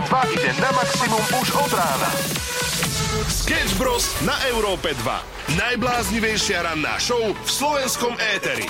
a 0.00 0.24
2 0.24 0.32
ide 0.32 0.50
na 0.64 0.72
maximum 0.72 1.20
už 1.44 1.48
od 1.60 1.72
rána. 1.76 2.08
Sketch 3.28 3.76
Bros. 3.76 4.08
na 4.24 4.32
Európe 4.48 4.96
2. 4.96 5.60
Najbláznivejšia 5.60 6.64
ranná 6.64 6.96
show 6.96 7.20
v 7.20 7.44
slovenskom 7.44 8.16
éteri. 8.32 8.64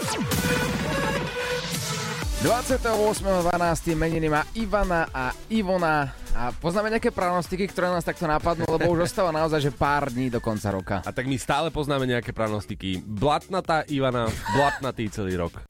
28.12. 2.42 3.46
meniny 3.94 4.26
má 4.26 4.42
Ivana 4.58 5.06
a 5.14 5.30
Ivona 5.54 6.10
a 6.34 6.50
poznáme 6.50 6.90
nejaké 6.90 7.14
pranostiky, 7.14 7.70
ktoré 7.70 7.94
nás 7.94 8.02
takto 8.02 8.26
napadnú, 8.26 8.66
lebo 8.66 8.90
už 8.90 9.06
ostáva 9.06 9.30
naozaj, 9.30 9.70
že 9.70 9.70
pár 9.70 10.10
dní 10.10 10.34
do 10.34 10.42
konca 10.42 10.74
roka. 10.74 10.96
A 11.06 11.14
tak 11.14 11.30
my 11.30 11.38
stále 11.38 11.70
poznáme 11.70 12.10
nejaké 12.10 12.34
pranostiky. 12.34 13.06
Blatnatá 13.06 13.86
Ivana, 13.86 14.26
blatnatý 14.58 15.06
celý 15.14 15.38
rok. 15.38 15.62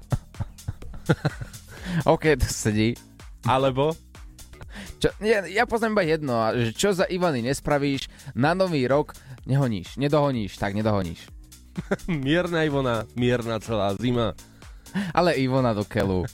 OK, 2.17 2.33
to 2.41 2.49
sedí. 2.49 2.97
Alebo 3.45 3.93
Čo, 5.01 5.09
ja, 5.25 5.45
ja 5.49 5.65
poznám 5.65 5.97
iba 5.97 6.05
jedno, 6.05 6.35
že 6.57 6.71
čo 6.77 6.93
za 6.93 7.09
Ivany 7.09 7.41
nespravíš, 7.41 8.09
na 8.37 8.53
nový 8.53 8.85
rok 8.85 9.17
nehoníš, 9.49 9.97
nedohoníš, 9.97 10.61
tak 10.61 10.77
nedohoníš. 10.77 11.41
mierna 12.27 12.67
Ivona, 12.67 13.07
mierna 13.17 13.63
celá 13.63 13.95
zima. 13.97 14.37
Ale 15.15 15.39
Ivona 15.39 15.73
do 15.73 15.87
kelu. 15.87 16.27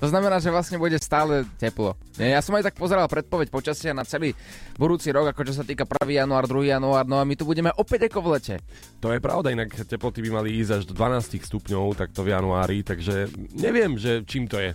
To 0.00 0.08
znamená, 0.08 0.40
že 0.40 0.48
vlastne 0.48 0.80
bude 0.80 0.96
stále 0.96 1.44
teplo. 1.60 1.92
Ja 2.16 2.40
som 2.40 2.56
aj 2.56 2.72
tak 2.72 2.80
pozeral 2.80 3.04
predpoveď 3.04 3.52
počasia 3.52 3.92
na 3.92 4.00
celý 4.08 4.32
budúci 4.80 5.12
rok, 5.12 5.28
ako 5.28 5.44
čo 5.44 5.60
sa 5.60 5.60
týka 5.60 5.84
1. 5.84 6.24
január, 6.24 6.48
2. 6.48 6.72
január, 6.72 7.04
no 7.04 7.20
a 7.20 7.28
my 7.28 7.36
tu 7.36 7.44
budeme 7.44 7.68
opäť 7.76 8.08
ako 8.08 8.24
v 8.24 8.28
lete. 8.32 8.56
To 9.04 9.12
je 9.12 9.20
pravda, 9.20 9.52
inak 9.52 9.76
teploty 9.76 10.24
by 10.24 10.40
mali 10.40 10.56
ísť 10.56 10.72
až 10.72 10.82
do 10.88 10.96
12 10.96 11.44
stupňov, 11.44 12.00
takto 12.00 12.24
v 12.24 12.32
januári, 12.32 12.80
takže 12.80 13.28
neviem, 13.52 14.00
že 14.00 14.24
čím 14.24 14.48
to 14.48 14.56
je. 14.56 14.72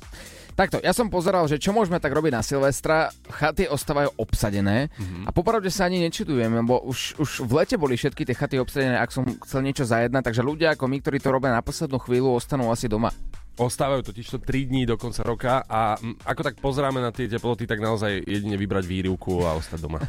Takto, 0.56 0.80
ja 0.80 0.96
som 0.96 1.12
pozeral, 1.12 1.44
že 1.52 1.60
čo 1.60 1.76
môžeme 1.76 2.00
tak 2.00 2.16
robiť 2.16 2.32
na 2.32 2.40
Silvestra, 2.40 3.12
chaty 3.28 3.68
ostávajú 3.68 4.16
obsadené 4.16 4.88
mm-hmm. 4.88 5.28
a 5.28 5.30
popravde 5.36 5.68
sa 5.68 5.92
ani 5.92 6.00
nečudujem, 6.08 6.48
lebo 6.48 6.80
už, 6.80 7.20
už 7.20 7.44
v 7.44 7.52
lete 7.60 7.76
boli 7.76 8.00
všetky 8.00 8.24
tie 8.24 8.32
chaty 8.40 8.56
obsadené, 8.64 8.96
ak 8.96 9.12
som 9.12 9.28
chcel 9.44 9.68
niečo 9.68 9.84
zajednať, 9.84 10.24
takže 10.24 10.48
ľudia 10.48 10.80
ako 10.80 10.88
my, 10.88 11.04
ktorí 11.04 11.20
to 11.20 11.36
robia 11.36 11.52
na 11.52 11.60
poslednú 11.60 12.00
chvíľu, 12.00 12.40
ostanú 12.40 12.72
asi 12.72 12.88
doma. 12.88 13.12
Ostávajú 13.60 14.12
totiž 14.12 14.28
to 14.32 14.40
3 14.40 14.72
dní 14.72 14.88
do 14.88 14.96
konca 14.96 15.28
roka 15.28 15.64
a 15.68 16.00
m, 16.00 16.16
ako 16.24 16.42
tak 16.44 16.56
pozeráme 16.64 17.04
na 17.04 17.12
tie 17.12 17.28
teploty, 17.28 17.68
tak 17.68 17.84
naozaj 17.84 18.24
jedine 18.24 18.56
vybrať 18.56 18.84
výrivku 18.88 19.44
a 19.44 19.60
ostať 19.60 19.80
doma. 19.84 20.00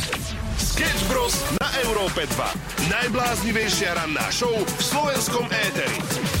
Sketch 0.72 1.04
Bros. 1.08 1.36
na 1.56 1.68
Európe 1.84 2.28
2. 2.28 2.92
Najbláznivejšia 2.92 3.96
ranná 3.96 4.28
show 4.32 4.52
v 4.52 4.80
slovenskom 4.84 5.48
éteri. 5.48 6.37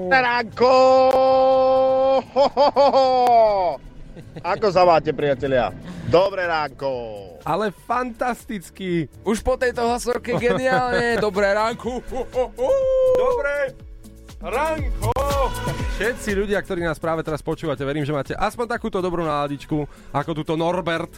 Ránko! 0.00 0.74
Ho, 2.32 2.46
ho, 2.48 2.66
ho, 2.68 2.86
ho! 2.88 3.10
Ako 4.40 4.72
sa 4.72 4.88
máte, 4.88 5.12
priatelia? 5.12 5.72
Dobré 6.08 6.48
ránko! 6.48 6.88
Ale 7.44 7.72
fantastický! 7.84 9.08
Už 9.24 9.44
po 9.44 9.60
tejto 9.60 9.84
hlasovke 9.84 10.36
geniálne, 10.40 11.16
dobré 11.24 11.52
ránku. 11.52 12.00
Dobre! 13.16 13.76
Ranko! 14.40 15.12
Všetci 16.00 16.30
ľudia, 16.34 16.58
ktorí 16.64 16.82
nás 16.82 16.98
práve 16.98 17.22
teraz 17.22 17.44
počúvate, 17.44 17.84
verím, 17.84 18.02
že 18.02 18.16
máte 18.16 18.32
aspoň 18.34 18.74
takúto 18.74 18.98
dobrú 19.04 19.22
náladičku, 19.22 19.86
ako 20.10 20.30
túto 20.32 20.56
Norbert. 20.56 21.12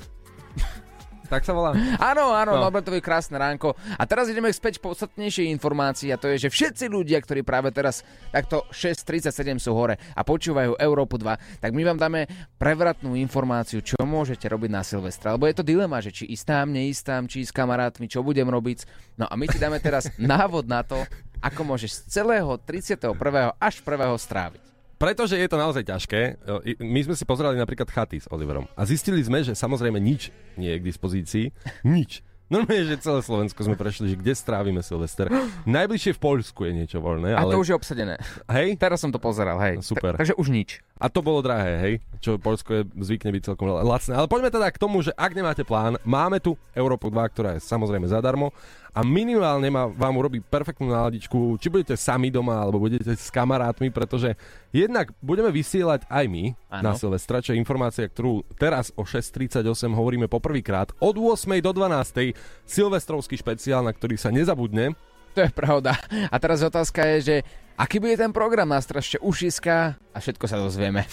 Tak 1.29 1.43
sa 1.43 1.57
volá? 1.57 1.73
Áno, 1.99 2.33
áno, 2.33 2.53
No. 2.55 2.61
no. 2.61 2.65
Norbertovi 2.69 3.01
krásne 3.01 3.41
ránko. 3.41 3.73
A 3.97 4.03
teraz 4.05 4.29
ideme 4.29 4.53
späť 4.53 4.79
k 4.79 4.87
podstatnejšej 4.87 5.49
informácii 5.57 6.13
a 6.13 6.21
to 6.21 6.29
je, 6.31 6.47
že 6.47 6.53
všetci 6.53 6.85
ľudia, 6.93 7.19
ktorí 7.25 7.41
práve 7.43 7.73
teraz 7.73 8.05
takto 8.31 8.69
6.37 8.71 9.59
sú 9.59 9.73
hore 9.73 9.97
a 10.13 10.21
počúvajú 10.23 10.77
Európu 10.77 11.17
2, 11.17 11.61
tak 11.63 11.71
my 11.73 11.83
vám 11.85 11.99
dáme 11.99 12.29
prevratnú 12.61 13.17
informáciu, 13.17 13.81
čo 13.81 13.97
môžete 14.05 14.47
robiť 14.49 14.71
na 14.71 14.83
Silvestra. 14.85 15.35
Lebo 15.35 15.49
je 15.49 15.57
to 15.57 15.65
dilema, 15.65 16.03
že 16.05 16.13
či 16.13 16.25
neísť 16.29 17.03
tam, 17.05 17.23
či 17.27 17.43
s 17.45 17.53
kamarátmi, 17.55 18.07
čo 18.11 18.21
budem 18.21 18.47
robiť. 18.47 18.85
No 19.17 19.25
a 19.25 19.35
my 19.35 19.47
ti 19.49 19.57
dáme 19.57 19.81
teraz 19.81 20.11
návod 20.21 20.69
na 20.69 20.85
to, 20.85 21.01
ako 21.41 21.61
môžeš 21.65 22.05
z 22.05 22.21
celého 22.21 22.57
31. 22.61 23.17
až 23.61 23.75
1. 23.81 24.17
stráviť. 24.21 24.74
Pretože 25.05 25.37
je 25.37 25.45
to 25.45 25.57
naozaj 25.57 25.85
ťažké. 25.85 26.21
I- 26.65 26.81
My 26.81 27.05
sme 27.05 27.13
si 27.13 27.23
pozerali 27.23 27.55
napríklad 27.55 27.87
chaty 27.87 28.17
s 28.17 28.27
Oliverom 28.27 28.65
a 28.73 28.83
zistili 28.83 29.21
sme, 29.21 29.45
že 29.45 29.53
samozrejme 29.53 30.01
nič 30.01 30.33
nie 30.57 30.73
je 30.73 30.79
k 30.81 30.85
dispozícii. 30.87 31.47
Nič. 31.85 32.25
Normálne, 32.45 32.85
že 32.87 33.01
celé 33.01 33.25
Slovensko 33.25 33.65
sme 33.65 33.73
prešli, 33.73 34.05
že 34.07 34.21
kde 34.21 34.33
strávime 34.33 34.85
Silvester. 34.85 35.33
Najbližšie 35.65 36.13
v 36.13 36.21
Poľsku 36.21 36.61
je 36.65 36.73
niečo 36.77 37.01
voľné, 37.01 37.33
A 37.33 37.41
ale... 37.41 37.51
to 37.51 37.61
už 37.61 37.73
je 37.73 37.77
obsadené. 37.77 38.15
Hej? 38.47 38.77
Teraz 38.77 39.01
som 39.01 39.09
to 39.09 39.17
pozeral, 39.17 39.57
hej. 39.65 39.81
Super. 39.81 40.13
Ta- 40.13 40.21
takže 40.21 40.37
už 40.37 40.53
nič. 40.53 40.85
A 41.05 41.13
to 41.13 41.21
bolo 41.21 41.45
drahé, 41.45 41.73
hej? 41.85 41.95
Čo 42.25 42.41
Poľsko 42.41 42.71
je 42.73 42.83
zvykne 43.05 43.29
byť 43.37 43.53
celkom 43.53 43.69
lacné. 43.69 44.17
Ale 44.17 44.25
poďme 44.25 44.49
teda 44.49 44.73
k 44.73 44.81
tomu, 44.81 45.05
že 45.05 45.13
ak 45.13 45.37
nemáte 45.37 45.61
plán, 45.61 46.01
máme 46.01 46.41
tu 46.41 46.57
Európu 46.73 47.13
2, 47.13 47.21
ktorá 47.29 47.51
je 47.53 47.61
samozrejme 47.61 48.09
zadarmo 48.09 48.57
a 48.97 49.05
minimálne 49.05 49.69
má, 49.69 49.85
vám 49.85 50.17
urobí 50.17 50.41
perfektnú 50.41 50.89
náladičku, 50.89 51.61
či 51.61 51.69
budete 51.69 51.93
sami 52.01 52.33
doma, 52.33 52.57
alebo 52.57 52.81
budete 52.81 53.13
s 53.13 53.29
kamarátmi, 53.29 53.93
pretože 53.93 54.33
jednak 54.73 55.13
budeme 55.21 55.53
vysielať 55.53 56.09
aj 56.09 56.25
my 56.25 56.45
Áno. 56.73 56.83
na 56.89 56.93
Silvestra, 56.97 57.45
čo 57.45 57.53
je 57.53 57.61
informácia, 57.61 58.09
ktorú 58.09 58.41
teraz 58.57 58.89
o 58.97 59.05
6.38 59.05 59.61
hovoríme 59.93 60.25
poprvýkrát. 60.25 60.97
Od 61.05 61.21
8. 61.21 61.61
do 61.61 61.77
12. 61.77 62.33
Silvestrovský 62.65 63.37
špeciál, 63.37 63.85
na 63.85 63.93
ktorý 63.93 64.17
sa 64.17 64.33
nezabudne. 64.33 64.97
To 65.35 65.43
je 65.43 65.51
pravda. 65.51 65.99
A 66.31 66.37
teraz 66.39 66.63
otázka 66.63 67.03
je, 67.15 67.19
že 67.21 67.37
aký 67.75 67.99
bude 67.99 68.15
ten 68.15 68.31
program 68.31 68.71
na 68.71 68.79
strašte 68.79 69.19
ušiska 69.19 69.99
a 70.15 70.17
všetko 70.23 70.45
sa 70.47 70.63
dozvieme. 70.63 71.11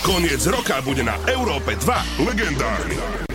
Koniec 0.00 0.40
roka 0.48 0.80
bude 0.80 1.04
na 1.04 1.20
Európe 1.28 1.76
2 1.76 2.24
legendárny. 2.24 3.29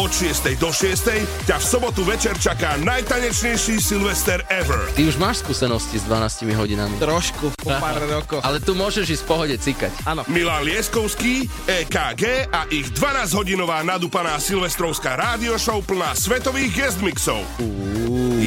Od 0.00 0.08
6. 0.08 0.56
do 0.56 0.72
6. 0.72 1.44
ťa 1.44 1.60
v 1.60 1.64
sobotu 1.68 2.08
večer 2.08 2.32
čaká 2.40 2.80
najtanečnejší 2.80 3.84
Silvester 3.84 4.40
ever. 4.48 4.88
Ty 4.96 5.04
už 5.04 5.20
máš 5.20 5.44
skúsenosti 5.44 6.00
s 6.00 6.08
12 6.08 6.56
hodinami. 6.56 6.96
Trošku, 6.96 7.52
po 7.52 7.68
pár 7.76 8.00
rokoch. 8.16 8.40
Ale 8.40 8.64
tu 8.64 8.72
môžeš 8.72 9.20
ísť 9.20 9.22
v 9.22 9.28
pohode 9.28 9.56
cikať. 9.60 9.92
Áno. 10.08 10.24
Milan 10.32 10.64
Lieskovský, 10.64 11.44
EKG 11.68 12.48
a 12.48 12.64
ich 12.72 12.88
12-hodinová 12.96 13.84
nadúpaná 13.84 14.40
silvestrovská 14.40 15.20
rádioshow 15.20 15.84
plná 15.84 16.16
svetových 16.16 16.72
guestmixov. 16.80 17.44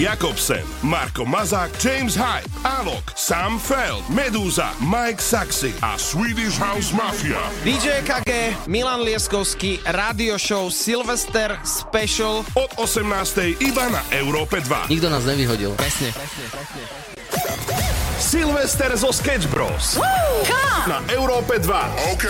Jakobsen, 0.04 0.68
Marko 0.82 1.24
Mazák, 1.24 1.72
James 1.84 2.16
Hype, 2.16 2.50
Alok, 2.64 3.16
Sam 3.16 3.60
Feld, 3.60 4.04
Medúza, 4.12 4.76
Mike 4.84 5.24
Saxy 5.24 5.72
a 5.80 5.96
Swedish 5.96 6.60
House 6.60 6.92
Mafia. 6.92 7.40
DJ 7.64 8.04
KG, 8.04 8.52
Milan 8.68 9.00
Lieskovský, 9.00 9.80
Radio 9.88 10.36
Show 10.36 10.68
Silvester 10.68 11.56
Special. 11.64 12.44
Od 12.52 12.72
18. 12.76 13.64
iba 13.64 13.88
na 13.88 14.04
Európe 14.12 14.60
2. 14.60 14.92
Nikto 14.92 15.08
nás 15.08 15.24
nevyhodil. 15.24 15.72
Presne. 15.80 16.12
Silvester 18.20 18.92
zo 19.00 19.16
Sketch 19.16 19.48
Bros. 19.48 19.96
Na 20.84 21.00
Európe 21.16 21.64
2. 21.64 22.12
OK. 22.12 22.28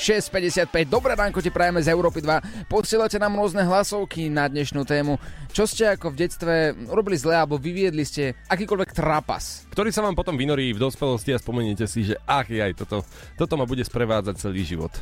6.55, 0.00 0.88
dobré 0.88 1.12
ránko 1.12 1.44
ti 1.44 1.52
prajeme 1.52 1.84
z 1.84 1.92
Európy 1.92 2.24
2. 2.24 2.72
Posielate 2.72 3.20
nám 3.20 3.36
rôzne 3.36 3.68
hlasovky 3.68 4.32
na 4.32 4.48
dnešnú 4.48 4.88
tému. 4.88 5.20
Čo 5.52 5.68
ste 5.68 5.92
ako 5.92 6.16
v 6.16 6.18
detstve 6.24 6.54
robili 6.88 7.20
zle 7.20 7.36
alebo 7.36 7.60
vyviedli 7.60 8.00
ste 8.08 8.32
akýkoľvek 8.48 8.96
trapas? 8.96 9.68
ktorý 9.68 9.92
sa 9.92 10.00
vám 10.00 10.16
potom 10.16 10.40
vynorí 10.40 10.72
v 10.72 10.80
dospelosti 10.80 11.36
a 11.36 11.40
spomeniete 11.40 11.84
si, 11.84 12.08
že 12.08 12.16
ach 12.24 12.48
jaj, 12.48 12.72
toto, 12.80 13.04
toto 13.36 13.54
ma 13.60 13.68
bude 13.68 13.84
sprevádzať 13.84 14.34
celý 14.40 14.64
život. 14.64 14.92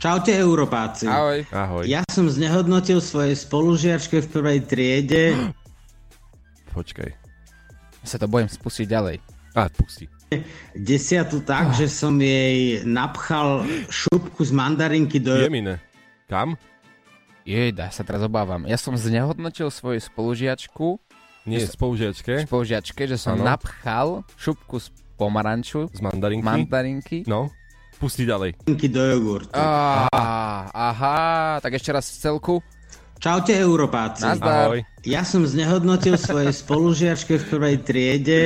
Čaute 0.00 0.32
Európáci. 0.32 1.04
Ahoj. 1.04 1.44
Ahoj. 1.52 1.84
Ja 1.84 2.04
som 2.08 2.28
znehodnotil 2.28 3.04
svojej 3.04 3.36
spolužiačke 3.36 4.24
v 4.24 4.28
prvej 4.28 4.58
triede 4.64 5.24
Počkaj. 6.74 7.10
Ja 8.02 8.06
sa 8.10 8.18
to 8.18 8.26
bojím 8.26 8.50
spustiť 8.50 8.86
ďalej. 8.90 9.16
A, 9.54 9.70
pusti. 9.70 10.10
Desiatu 10.74 11.40
tak, 11.40 11.74
že 11.74 11.86
som 11.86 12.14
jej 12.16 12.82
napchal 12.82 13.62
šupku 13.88 14.42
z 14.42 14.52
mandarinky 14.52 15.18
do... 15.22 15.34
Jemine. 15.36 15.78
Kam? 16.26 16.56
Jejda, 17.44 17.92
sa 17.92 18.00
teraz 18.02 18.24
obávam. 18.24 18.64
Ja 18.64 18.80
som 18.80 18.96
znehodnotil 18.96 19.68
svoju 19.68 20.00
spolužiačku, 20.00 20.96
Nie, 21.44 21.68
spolužiačke. 21.68 22.48
spolužiačke, 22.48 23.04
že 23.04 23.20
som 23.20 23.36
Áno. 23.36 23.44
napchal 23.44 24.24
šupku 24.40 24.80
z 24.80 24.88
pomaranču, 25.20 25.92
Z 25.92 26.00
mandarinky. 26.00 26.40
mandarinky. 26.44 27.18
No, 27.28 27.52
pusti 28.00 28.24
ďalej. 28.24 28.56
do 28.64 29.02
jogurtu. 29.12 29.52
Á, 29.52 30.08
aha, 30.72 31.60
tak 31.60 31.76
ešte 31.76 31.92
raz 31.92 32.08
v 32.08 32.16
celku. 32.16 32.54
Čaute 33.20 33.56
Európáci. 33.56 34.24
Nazdar. 34.24 34.72
Ahoj. 34.72 34.80
Ja 35.04 35.24
som 35.24 35.44
znehodnotil 35.44 36.16
svojej 36.16 36.52
spolužiačke 36.52 37.40
v 37.40 37.44
prvej 37.46 37.76
triede 37.84 38.40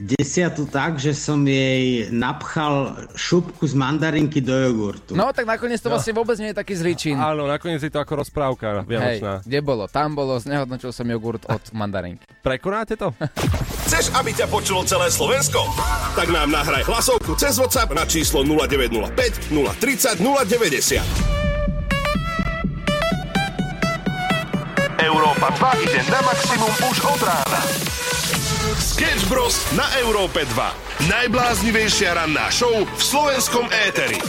Desia 0.00 0.48
tu 0.48 0.64
tak, 0.64 0.96
že 0.96 1.12
som 1.12 1.36
jej 1.44 2.08
napchal 2.08 2.96
šupku 3.12 3.68
z 3.68 3.76
mandarinky 3.76 4.40
do 4.40 4.56
jogurtu. 4.56 5.12
No 5.12 5.28
tak 5.36 5.44
nakoniec 5.44 5.76
to 5.76 5.92
vlastne 5.92 6.16
vôbec 6.16 6.40
nie 6.40 6.56
je 6.56 6.56
taký 6.56 6.72
zlý 6.72 6.96
čin. 6.96 7.20
Áno, 7.20 7.44
nakoniec 7.44 7.84
je 7.84 7.92
to 7.92 8.00
ako 8.00 8.24
rozprávka 8.24 8.80
Hej, 8.80 8.88
vianočná. 8.88 9.32
kde 9.44 9.60
bolo? 9.60 9.84
Tam 9.92 10.16
bolo, 10.16 10.40
znehodnočil 10.40 10.96
som 10.96 11.04
jogurt 11.04 11.44
od 11.44 11.60
mandarinky. 11.76 12.24
Prekonáte 12.48 12.96
to? 12.96 13.12
Chceš, 13.92 14.16
aby 14.16 14.32
ťa 14.32 14.48
počulo 14.48 14.88
celé 14.88 15.12
Slovensko? 15.12 15.68
Tak 16.16 16.32
nám 16.32 16.48
nahraj 16.48 16.88
hlasovku 16.88 17.36
cez 17.36 17.60
WhatsApp 17.60 17.92
na 17.92 18.08
číslo 18.08 18.40
0905 18.40 19.52
030 19.52 20.16
090. 20.16 21.04
Európa 24.96 25.52
2 25.76 25.84
ide 25.84 26.00
na 26.08 26.20
maximum 26.24 26.72
už 26.88 26.96
od 27.04 27.20
rána. 27.20 27.60
Sketch 29.00 29.32
Bros. 29.32 29.56
na 29.80 29.88
Európe 30.04 30.44
2. 30.44 31.08
Najbláznivejšia 31.08 32.20
ranná 32.20 32.52
show 32.52 32.84
v 32.84 33.00
slovenskom 33.00 33.64
éteri. 33.88 34.20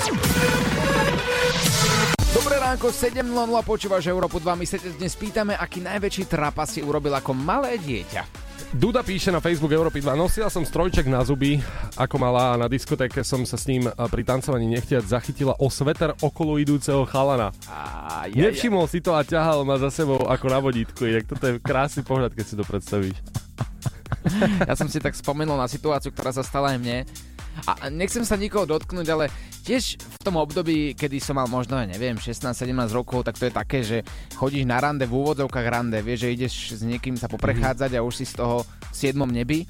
Dobré 2.31 2.55
ránko, 2.55 2.87
7.00 2.87 3.19
počúvaš 3.67 4.07
Európu 4.07 4.39
2. 4.39 4.55
My 4.55 4.63
sa 4.63 4.79
dnes 4.79 5.11
pýtame, 5.19 5.59
aký 5.59 5.83
najväčší 5.83 6.23
trapas 6.23 6.71
si 6.71 6.79
urobil 6.79 7.11
ako 7.11 7.35
malé 7.35 7.75
dieťa. 7.83 8.23
Duda 8.71 9.03
píše 9.03 9.27
na 9.35 9.43
Facebook 9.43 9.75
Európy 9.75 9.99
2. 9.99 10.15
Nosila 10.15 10.47
som 10.47 10.63
strojček 10.63 11.03
na 11.11 11.19
zuby, 11.27 11.59
ako 11.99 12.15
malá 12.15 12.55
a 12.55 12.59
na 12.63 12.71
diskotéke 12.71 13.27
som 13.27 13.43
sa 13.43 13.59
s 13.59 13.67
ním 13.67 13.91
pri 13.91 14.23
tancovaní 14.23 14.71
nechtiac 14.71 15.03
zachytila 15.03 15.51
o 15.59 15.67
sveter 15.67 16.15
okolo 16.23 16.55
idúceho 16.55 17.03
chalana. 17.11 17.51
Aj, 17.67 18.31
Nevšimol 18.31 18.87
si 18.87 19.03
to 19.03 19.19
a 19.19 19.27
ťahal 19.27 19.67
ma 19.67 19.75
za 19.75 19.91
sebou 19.91 20.31
ako 20.31 20.47
na 20.47 20.63
vodítku. 20.63 21.03
Inak 21.03 21.27
toto 21.27 21.43
je 21.43 21.59
krásny 21.59 22.07
pohľad, 22.07 22.31
keď 22.31 22.45
si 22.47 22.55
to 22.55 22.63
predstavíš. 22.63 23.19
Ja 24.69 24.75
som 24.77 24.87
si 24.87 25.01
tak 25.01 25.17
spomenul 25.17 25.57
na 25.57 25.67
situáciu, 25.67 26.13
ktorá 26.13 26.31
sa 26.31 26.45
stala 26.45 26.75
aj 26.75 26.79
mne. 26.79 26.97
A 27.67 27.91
nechcem 27.91 28.23
sa 28.23 28.39
nikoho 28.39 28.63
dotknúť, 28.63 29.07
ale 29.11 29.27
tiež 29.67 29.99
v 29.99 30.17
tom 30.23 30.39
období, 30.39 30.95
kedy 30.95 31.19
som 31.19 31.35
mal 31.35 31.51
možno, 31.51 31.75
neviem, 31.83 32.15
16-17 32.15 32.71
rokov, 32.95 33.27
tak 33.27 33.35
to 33.35 33.51
je 33.51 33.53
také, 33.53 33.79
že 33.83 33.97
chodíš 34.39 34.63
na 34.63 34.79
rande, 34.79 35.03
v 35.03 35.19
úvodzovkách 35.19 35.67
rande, 35.67 35.99
vieš, 35.99 36.25
že 36.25 36.33
ideš 36.33 36.53
s 36.79 36.81
niekým 36.87 37.19
sa 37.19 37.27
poprechádzať 37.27 37.99
a 37.99 38.05
už 38.07 38.23
si 38.23 38.25
z 38.25 38.39
toho 38.39 38.63
v 38.63 38.95
7. 38.95 39.19
nebi. 39.27 39.67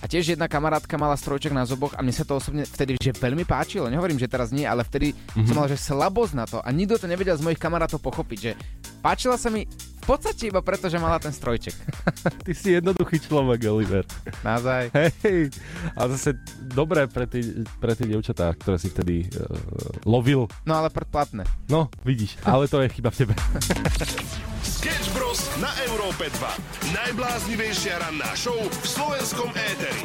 A 0.00 0.08
tiež 0.08 0.32
jedna 0.32 0.48
kamarátka 0.48 0.96
mala 0.96 1.12
strojček 1.12 1.52
na 1.52 1.68
zuboch 1.68 1.92
a 1.92 2.00
mne 2.00 2.16
sa 2.16 2.24
to 2.24 2.40
osobne 2.40 2.64
vtedy 2.64 2.96
že 2.96 3.12
veľmi 3.12 3.44
páčilo. 3.44 3.92
Nehovorím, 3.92 4.16
že 4.16 4.32
teraz 4.32 4.48
nie, 4.48 4.64
ale 4.64 4.80
vtedy 4.80 5.12
mm-hmm. 5.12 5.44
som 5.44 5.56
mal 5.60 5.68
že 5.68 5.76
slabosť 5.76 6.32
na 6.32 6.44
to 6.48 6.58
a 6.60 6.68
nikto 6.72 6.96
to 6.96 7.04
nevedel 7.04 7.36
z 7.36 7.44
mojich 7.44 7.60
kamarátov 7.60 8.00
pochopiť, 8.00 8.38
že 8.40 8.52
páčila 9.04 9.36
sa 9.36 9.52
mi 9.52 9.68
v 10.00 10.04
podstate 10.08 10.48
iba 10.48 10.64
preto, 10.64 10.88
že 10.88 10.96
mala 10.96 11.20
ten 11.20 11.30
strojček. 11.30 11.76
Ty 12.48 12.52
si 12.56 12.72
jednoduchý 12.72 13.20
človek, 13.20 13.68
Oliver. 13.68 14.04
Naozaj. 14.40 14.96
Hej, 14.96 15.52
a 15.92 16.00
zase 16.16 16.40
dobré 16.72 17.04
pre 17.04 17.28
tie, 17.28 17.62
pre 17.78 17.92
tie 17.92 18.08
dievčatá, 18.08 18.56
ktoré 18.56 18.80
si 18.80 18.88
vtedy 18.88 19.28
uh, 19.28 19.52
lovil. 20.08 20.48
No 20.64 20.80
ale 20.80 20.88
predplatné. 20.88 21.44
No, 21.68 21.92
vidíš, 22.02 22.40
ale 22.48 22.64
to 22.66 22.80
je 22.80 22.88
chyba 22.88 23.12
v 23.12 23.16
tebe. 23.20 23.34
Sketch 24.80 25.12
Bros. 25.12 25.44
na 25.60 25.68
Európe 25.92 26.32
2. 26.40 26.96
Najbláznivejšia 26.96 28.00
ranná 28.00 28.32
show 28.32 28.56
v 28.56 28.86
slovenskom 28.88 29.52
éteri. 29.52 30.00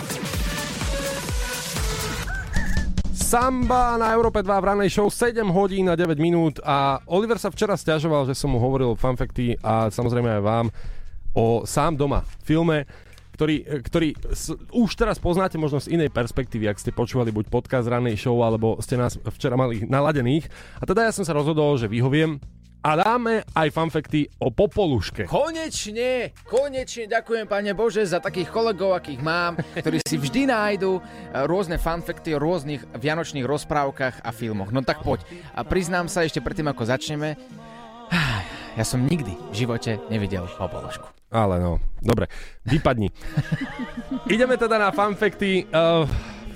Samba 3.16 3.96
na 3.96 4.12
Európe 4.12 4.44
2 4.44 4.52
v 4.52 4.66
ranej 4.68 4.92
show 4.92 5.08
7 5.08 5.48
hodín 5.48 5.88
a 5.88 5.96
9 5.96 6.20
minút 6.20 6.60
a 6.60 7.00
Oliver 7.08 7.40
sa 7.40 7.48
včera 7.56 7.80
stiažoval, 7.80 8.28
že 8.28 8.36
som 8.36 8.52
mu 8.52 8.60
hovoril 8.60 9.00
fanfekty 9.00 9.56
a 9.64 9.88
samozrejme 9.88 10.28
aj 10.28 10.44
vám 10.44 10.68
o 11.32 11.64
Sám 11.64 11.96
doma 11.96 12.28
filme, 12.44 12.84
ktorý, 13.40 13.80
ktorý 13.80 14.12
už 14.76 14.92
teraz 15.00 15.24
poznáte 15.24 15.56
možno 15.56 15.80
z 15.80 15.96
inej 15.96 16.12
perspektívy, 16.12 16.68
ak 16.68 16.84
ste 16.84 16.92
počúvali 16.92 17.32
buď 17.32 17.48
podcast 17.48 17.88
ranej 17.88 18.20
show, 18.20 18.36
alebo 18.44 18.76
ste 18.84 19.00
nás 19.00 19.16
včera 19.40 19.56
mali 19.56 19.88
naladených. 19.88 20.52
A 20.80 20.84
teda 20.84 21.08
ja 21.08 21.16
som 21.16 21.24
sa 21.24 21.32
rozhodol, 21.32 21.80
že 21.80 21.88
vyhoviem 21.88 22.44
a 22.86 23.02
dáme 23.02 23.42
aj 23.58 23.74
fanfekty 23.74 24.30
o 24.38 24.54
Popoluške. 24.54 25.26
Konečne, 25.26 26.38
konečne 26.46 27.10
ďakujem 27.10 27.50
Pane 27.50 27.74
Bože 27.74 28.06
za 28.06 28.22
takých 28.22 28.54
kolegov, 28.54 28.94
akých 28.94 29.26
mám, 29.26 29.58
ktorí 29.58 30.06
si 30.06 30.22
vždy 30.22 30.46
nájdu 30.46 31.02
eh, 31.02 31.50
rôzne 31.50 31.82
fanfekty 31.82 32.38
o 32.38 32.42
rôznych 32.42 32.86
vianočných 32.94 33.42
rozprávkach 33.42 34.22
a 34.22 34.30
filmoch. 34.30 34.70
No 34.70 34.86
tak 34.86 35.02
poď. 35.02 35.26
A 35.58 35.66
priznám 35.66 36.06
sa 36.06 36.22
ešte 36.22 36.46
predtým, 36.46 36.70
ako 36.70 36.86
začneme, 36.86 37.34
ja 38.78 38.86
som 38.86 39.02
nikdy 39.02 39.34
v 39.34 39.56
živote 39.66 39.98
nevidel 40.14 40.46
Popolušku. 40.46 41.10
Ale 41.34 41.58
no, 41.58 41.82
dobre, 42.06 42.30
vypadni. 42.70 43.10
Ideme 44.30 44.62
teda 44.62 44.78
na 44.78 44.94
fanfekty. 44.94 45.66
Uh, 45.74 46.06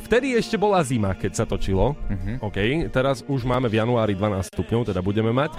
vtedy 0.05 0.37
ešte 0.37 0.61
bola 0.61 0.85
zima, 0.85 1.17
keď 1.17 1.31
sa 1.41 1.45
točilo. 1.49 1.97
Uh-huh. 1.97 2.53
OK, 2.53 2.87
teraz 2.93 3.25
už 3.25 3.49
máme 3.49 3.65
v 3.65 3.81
januári 3.81 4.13
12 4.13 4.53
stupňov, 4.53 4.93
teda 4.93 5.01
budeme 5.01 5.33
mať. 5.33 5.57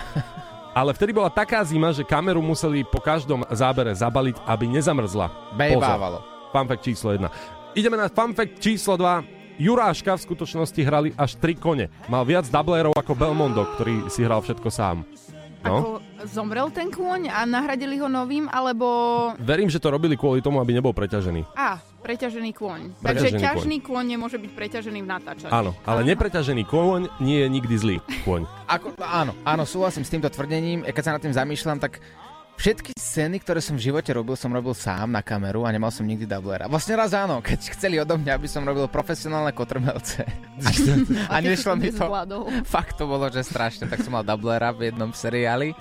Ale 0.70 0.94
vtedy 0.94 1.11
bola 1.11 1.26
taká 1.26 1.58
zima, 1.67 1.90
že 1.90 2.06
kameru 2.06 2.38
museli 2.38 2.87
po 2.87 3.02
každom 3.02 3.43
zábere 3.50 3.90
zabaliť, 3.90 4.38
aby 4.46 4.70
nezamrzla. 4.70 5.26
Bejbávalo. 5.58 6.22
Fanfact 6.55 6.82
číslo 6.87 7.11
1. 7.14 7.26
Ideme 7.75 7.99
na 7.99 8.06
fanfact 8.06 8.58
číslo 8.62 8.94
2. 8.94 9.58
Juráška 9.61 10.17
v 10.17 10.25
skutočnosti 10.25 10.81
hrali 10.81 11.08
až 11.19 11.37
3 11.37 11.58
kone. 11.58 11.93
Mal 12.06 12.22
viac 12.25 12.49
dublérov 12.49 12.96
ako 12.96 13.12
Belmondo, 13.12 13.67
ktorý 13.76 14.08
si 14.08 14.25
hral 14.25 14.40
všetko 14.40 14.69
sám. 14.72 15.05
No? 15.60 15.76
Ako 15.76 15.88
zomrel 16.24 16.72
ten 16.72 16.88
kôň 16.88 17.28
a 17.28 17.44
nahradili 17.44 18.00
ho 18.00 18.08
novým, 18.08 18.48
alebo... 18.48 18.86
Verím, 19.36 19.68
že 19.68 19.76
to 19.76 19.92
robili 19.92 20.16
kvôli 20.16 20.40
tomu, 20.40 20.56
aby 20.56 20.72
nebol 20.72 20.96
preťažený. 20.96 21.52
Á, 21.52 21.76
preťažený 22.00 22.50
kôň. 22.56 22.80
Preťažený 22.96 23.04
Takže 23.04 23.28
kôň. 23.28 23.44
ťažný 23.44 23.76
kôň 23.84 24.04
nemôže 24.08 24.40
byť 24.40 24.50
preťažený 24.56 25.04
v 25.04 25.08
natáčaní. 25.08 25.52
Áno, 25.52 25.76
ale 25.84 26.00
nepreťažený 26.08 26.64
kôň 26.64 27.12
nie 27.20 27.44
je 27.44 27.48
nikdy 27.52 27.74
zlý 27.76 27.96
kôň. 28.24 28.48
Ako, 28.72 28.96
áno, 29.04 29.36
áno, 29.44 29.68
súhlasím 29.68 30.08
s 30.08 30.12
týmto 30.12 30.32
tvrdením. 30.32 30.88
Keď 30.88 31.02
sa 31.04 31.12
nad 31.12 31.20
tým 31.20 31.36
zamýšľam, 31.36 31.76
tak 31.76 32.00
všetky 32.60 32.92
scény, 32.92 33.40
ktoré 33.40 33.64
som 33.64 33.80
v 33.80 33.88
živote 33.88 34.12
robil, 34.12 34.36
som 34.36 34.52
robil 34.52 34.76
sám 34.76 35.08
na 35.08 35.24
kameru 35.24 35.64
a 35.64 35.72
nemal 35.72 35.88
som 35.88 36.04
nikdy 36.04 36.28
dublera. 36.28 36.68
Vlastne 36.68 36.92
raz 36.92 37.16
áno, 37.16 37.40
keď 37.40 37.72
chceli 37.72 37.96
odo 37.96 38.20
mňa, 38.20 38.36
aby 38.36 38.44
som 38.44 38.60
robil 38.68 38.84
profesionálne 38.84 39.56
kotrmelce. 39.56 40.28
A, 40.60 41.40
a 41.40 41.40
nešlo 41.40 41.72
mi 41.72 41.88
to. 41.88 42.04
Fakt 42.68 43.00
to 43.00 43.08
bolo, 43.08 43.32
že 43.32 43.40
strašne. 43.40 43.88
Tak 43.88 44.04
som 44.04 44.12
mal 44.12 44.20
dublera 44.20 44.76
v 44.76 44.92
jednom 44.92 45.08
seriáli 45.08 45.72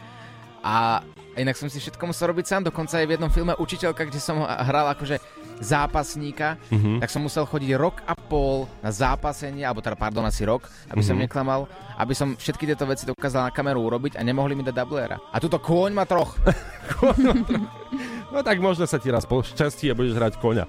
a 0.64 1.04
inak 1.40 1.56
som 1.56 1.66
si 1.66 1.80
všetko 1.80 2.04
musel 2.04 2.30
robiť 2.30 2.46
sám. 2.46 2.62
Dokonca 2.64 3.00
aj 3.00 3.08
v 3.08 3.14
jednom 3.16 3.28
filme 3.28 3.54
Učiteľka, 3.54 4.04
kde 4.04 4.20
som 4.20 4.40
hral 4.40 4.92
akože 4.92 5.18
zápasníka, 5.60 6.56
Mhm. 6.68 7.00
tak 7.00 7.10
som 7.10 7.20
musel 7.20 7.44
chodiť 7.44 7.72
rok 7.76 8.00
a 8.04 8.16
pol 8.16 8.64
na 8.80 8.90
zápasenie, 8.90 9.64
alebo 9.64 9.80
teda 9.80 9.96
pardon, 9.96 10.24
asi 10.24 10.44
rok, 10.44 10.64
aby 10.88 11.00
som 11.00 11.16
Mhm. 11.16 11.24
neklamal, 11.26 11.68
aby 11.96 12.14
som 12.14 12.34
všetky 12.34 12.64
tieto 12.66 12.84
veci 12.84 13.04
dokázal 13.04 13.48
na 13.48 13.52
kameru 13.52 13.82
urobiť 13.82 14.16
a 14.16 14.22
nemohli 14.22 14.54
mi 14.54 14.62
dať 14.62 14.76
dublera. 14.78 15.20
A 15.30 15.38
tuto 15.38 15.58
kôň 15.58 15.92
ma 15.92 16.08
troch. 16.12 16.36
No 18.30 18.40
tak 18.40 18.60
možno 18.60 18.86
sa 18.86 18.96
ti 18.96 19.10
raz 19.10 19.26
pošťastí 19.26 19.90
a 19.90 19.98
budeš 19.98 20.14
hrať 20.14 20.34
koňa. 20.38 20.66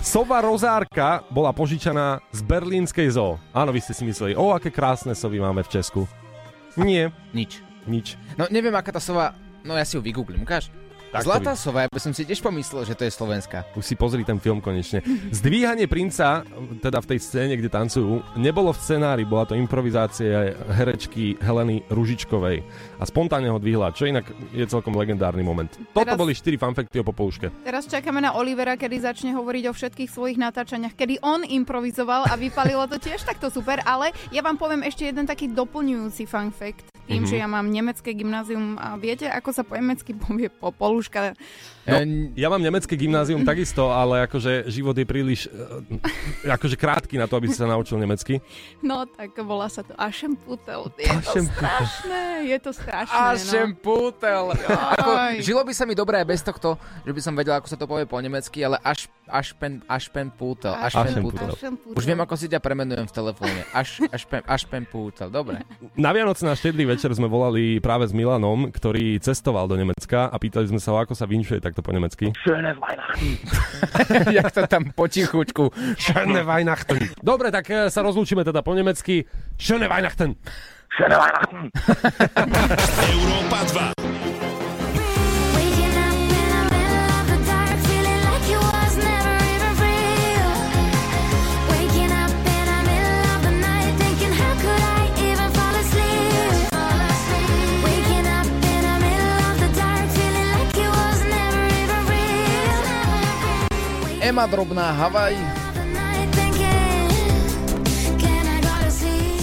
Sova 0.00 0.38
rozárka 0.38 1.26
bola 1.28 1.50
požičaná 1.50 2.22
z 2.30 2.40
berlínskej 2.40 3.10
zoo. 3.10 3.36
Áno, 3.50 3.68
vy 3.68 3.80
ste 3.80 3.92
si 3.92 4.02
mysleli, 4.02 4.32
o, 4.32 4.54
aké 4.54 4.70
krásne 4.70 5.12
sovy 5.12 5.36
máme 5.36 5.60
v 5.60 5.72
Česku. 5.72 6.00
Nie, 6.74 7.12
Nič. 7.30 7.60
nič. 7.84 8.16
No 8.34 8.48
neviem, 8.48 8.72
aká 8.72 8.88
tá 8.90 9.02
sova, 9.02 9.34
no 9.64 9.74
ja 9.74 9.84
si 9.86 9.96
ju 9.96 10.02
vygooglím, 10.02 10.42
ukáž. 10.42 10.70
Tak 11.12 11.28
Zlatá 11.28 11.52
vid- 11.52 11.60
sova, 11.60 11.84
ja 11.84 11.92
by 11.92 12.00
som 12.00 12.16
si 12.16 12.24
tiež 12.24 12.40
pomyslel, 12.40 12.88
že 12.88 12.96
to 12.96 13.04
je 13.04 13.12
slovenská. 13.12 13.68
Už 13.76 13.84
si 13.84 14.00
pozri 14.00 14.24
ten 14.24 14.40
film 14.40 14.64
konečne. 14.64 15.04
Zdvíhanie 15.28 15.84
princa, 15.84 16.40
teda 16.80 17.04
v 17.04 17.06
tej 17.12 17.18
scéne, 17.20 17.52
kde 17.60 17.68
tancujú, 17.68 18.24
nebolo 18.40 18.72
v 18.72 18.80
scenári, 18.80 19.28
bola 19.28 19.44
to 19.44 19.52
improvizácia 19.52 20.56
herečky 20.72 21.36
Heleny 21.36 21.84
Ružičkovej. 21.92 22.64
A 22.96 23.04
spontánne 23.04 23.52
ho 23.52 23.60
dvihla, 23.60 23.92
čo 23.92 24.08
inak 24.08 24.24
je 24.56 24.64
celkom 24.64 24.96
legendárny 24.96 25.44
moment. 25.44 25.68
Toto 25.92 26.08
Teraz- 26.08 26.16
boli 26.16 26.32
4 26.32 26.56
fanfekty 26.56 26.96
o 26.96 27.04
Popoluške. 27.04 27.52
Teraz 27.60 27.84
čakáme 27.84 28.24
na 28.24 28.32
Olivera, 28.32 28.80
kedy 28.80 29.04
začne 29.04 29.36
hovoriť 29.36 29.68
o 29.68 29.76
všetkých 29.76 30.08
svojich 30.08 30.40
natáčaniach, 30.40 30.96
kedy 30.96 31.20
on 31.20 31.44
improvizoval 31.44 32.24
a 32.24 32.40
vypalilo 32.40 32.88
to 32.88 32.96
tiež 32.96 33.20
takto 33.28 33.52
super, 33.52 33.84
ale 33.84 34.16
ja 34.32 34.40
vám 34.40 34.56
poviem 34.56 34.80
ešte 34.88 35.12
jeden 35.12 35.28
taký 35.28 35.52
doplňujúci 35.52 36.24
fun 36.24 36.48
fact. 36.56 36.91
Tým, 37.02 37.26
Mhm. 37.26 37.28
že 37.28 37.36
ja 37.42 37.50
mám 37.50 37.66
nemecké 37.66 38.14
gymnázium 38.14 38.78
a 38.78 38.94
viete, 38.94 39.26
ako 39.26 39.50
sa 39.50 39.62
po 39.66 39.74
nemecky 39.74 40.14
povie 40.14 40.46
popoluška? 40.48 41.34
No, 41.82 41.98
ja 42.38 42.46
mám 42.46 42.62
nemecké 42.62 42.94
gymnázium 42.94 43.42
takisto, 43.42 43.90
ale 43.90 44.30
akože 44.30 44.70
život 44.70 44.94
je 44.94 45.02
príliš 45.02 45.50
e, 45.50 46.46
akože 46.46 46.78
krátky 46.78 47.18
na 47.18 47.26
to, 47.26 47.34
aby 47.34 47.50
si 47.50 47.58
sa 47.58 47.66
naučil 47.66 47.98
nemecky. 47.98 48.38
No, 48.86 49.02
tak 49.02 49.34
volá 49.42 49.66
sa 49.66 49.82
to 49.82 49.90
Aschenputtel. 49.98 50.94
Je 50.94 51.10
to 51.10 51.18
Aschenputtel. 51.18 51.58
strašné, 51.58 52.22
je 52.46 52.58
to 52.62 52.70
strašné. 52.70 53.18
No. 53.18 53.50
šempútel. 53.50 54.44
Ako, 54.94 55.10
Aj. 55.10 55.36
žilo 55.42 55.66
by 55.66 55.72
sa 55.74 55.82
mi 55.82 55.98
dobre 55.98 56.22
aj 56.22 56.26
bez 56.30 56.40
tohto, 56.46 56.78
že 57.02 57.10
by 57.10 57.20
som 57.20 57.34
vedel, 57.34 57.58
ako 57.58 57.66
sa 57.66 57.74
to 57.74 57.90
povie 57.90 58.06
po 58.06 58.22
nemecky, 58.22 58.62
ale 58.62 58.78
až 58.86 59.10
Ašpen, 59.26 59.82
Ašpen 59.88 60.28
Pútel. 60.34 60.74
Ašpen 60.76 61.18
Pútel. 61.18 61.50
Ašpenpútel. 61.50 61.96
Už 61.98 62.04
viem, 62.04 62.20
ako 62.20 62.34
si 62.36 62.46
ťa 62.46 62.60
premenujem 62.60 63.06
v 63.08 63.14
telefóne. 63.14 63.60
Až, 63.72 64.04
Ašpen, 64.12 64.42
Ašpen 64.44 64.84
Pútel, 64.86 65.32
dobre. 65.32 65.62
Na 65.96 66.12
Vianoce 66.12 66.44
na 66.44 66.52
štedrý 66.52 66.84
večer 66.84 67.10
sme 67.16 67.30
volali 67.30 67.80
práve 67.80 68.04
s 68.06 68.12
Milanom, 68.12 68.68
ktorý 68.68 69.16
cestoval 69.22 69.66
do 69.66 69.78
Nemecka 69.78 70.28
a 70.28 70.36
pýtali 70.36 70.68
sme 70.68 70.78
sa, 70.82 70.92
ako 70.94 71.16
sa 71.16 71.24
vinšuje 71.24 71.64
takto 71.72 71.80
po 71.80 71.96
nemecky. 71.96 72.28
Jak 74.36 74.52
to 74.52 74.68
tam 74.68 74.92
potichučku. 74.92 75.72
Schöne 75.96 76.44
Weihnachten. 76.44 77.00
Dobre, 77.24 77.48
tak 77.48 77.64
e, 77.72 77.88
sa 77.88 78.04
rozlúčime 78.04 78.44
teda 78.44 78.60
po 78.60 78.76
nemecky. 78.76 79.24
Schöne 79.56 79.88
Weihnachten. 79.88 80.36
Európa 83.08 83.58
2. 84.04 84.11
Ema 104.32 104.48
Drobná, 104.48 104.96
Havaj. 104.96 105.36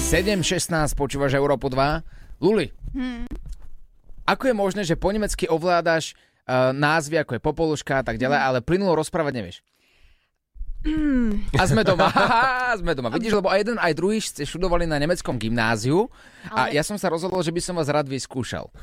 7.16, 0.01 0.97
počúvaš 0.97 1.37
Európu 1.37 1.69
2. 1.69 2.01
Luli, 2.41 2.73
ako 4.25 4.49
je 4.49 4.55
možné, 4.57 4.81
že 4.81 4.97
po 4.97 5.13
nemecky 5.13 5.45
ovládaš 5.45 6.17
uh, 6.49 6.73
názvy, 6.73 7.21
ako 7.21 7.37
je 7.37 7.41
Popoluška 7.45 8.01
a 8.01 8.03
tak 8.09 8.17
ďalej, 8.17 8.41
ale 8.41 8.57
plynulo 8.65 8.97
rozprávať 8.97 9.33
nevieš? 9.37 9.57
A 11.53 11.69
sme 11.69 11.85
doma. 11.85 12.09
Haha, 12.17 12.81
sme 12.81 12.97
doma. 12.97 13.13
Vidíš, 13.13 13.37
lebo 13.37 13.53
aj 13.53 13.61
jeden, 13.61 13.77
aj 13.77 13.93
druhý 13.93 14.17
ste 14.17 14.41
študovali 14.41 14.89
na 14.89 14.97
nemeckom 14.97 15.37
gymnáziu 15.37 16.09
a 16.49 16.73
ja 16.73 16.81
som 16.81 16.97
sa 16.97 17.13
rozhodol, 17.13 17.45
že 17.45 17.53
by 17.53 17.61
som 17.61 17.77
vás 17.77 17.93
rád 17.93 18.09
vyskúšal. 18.09 18.73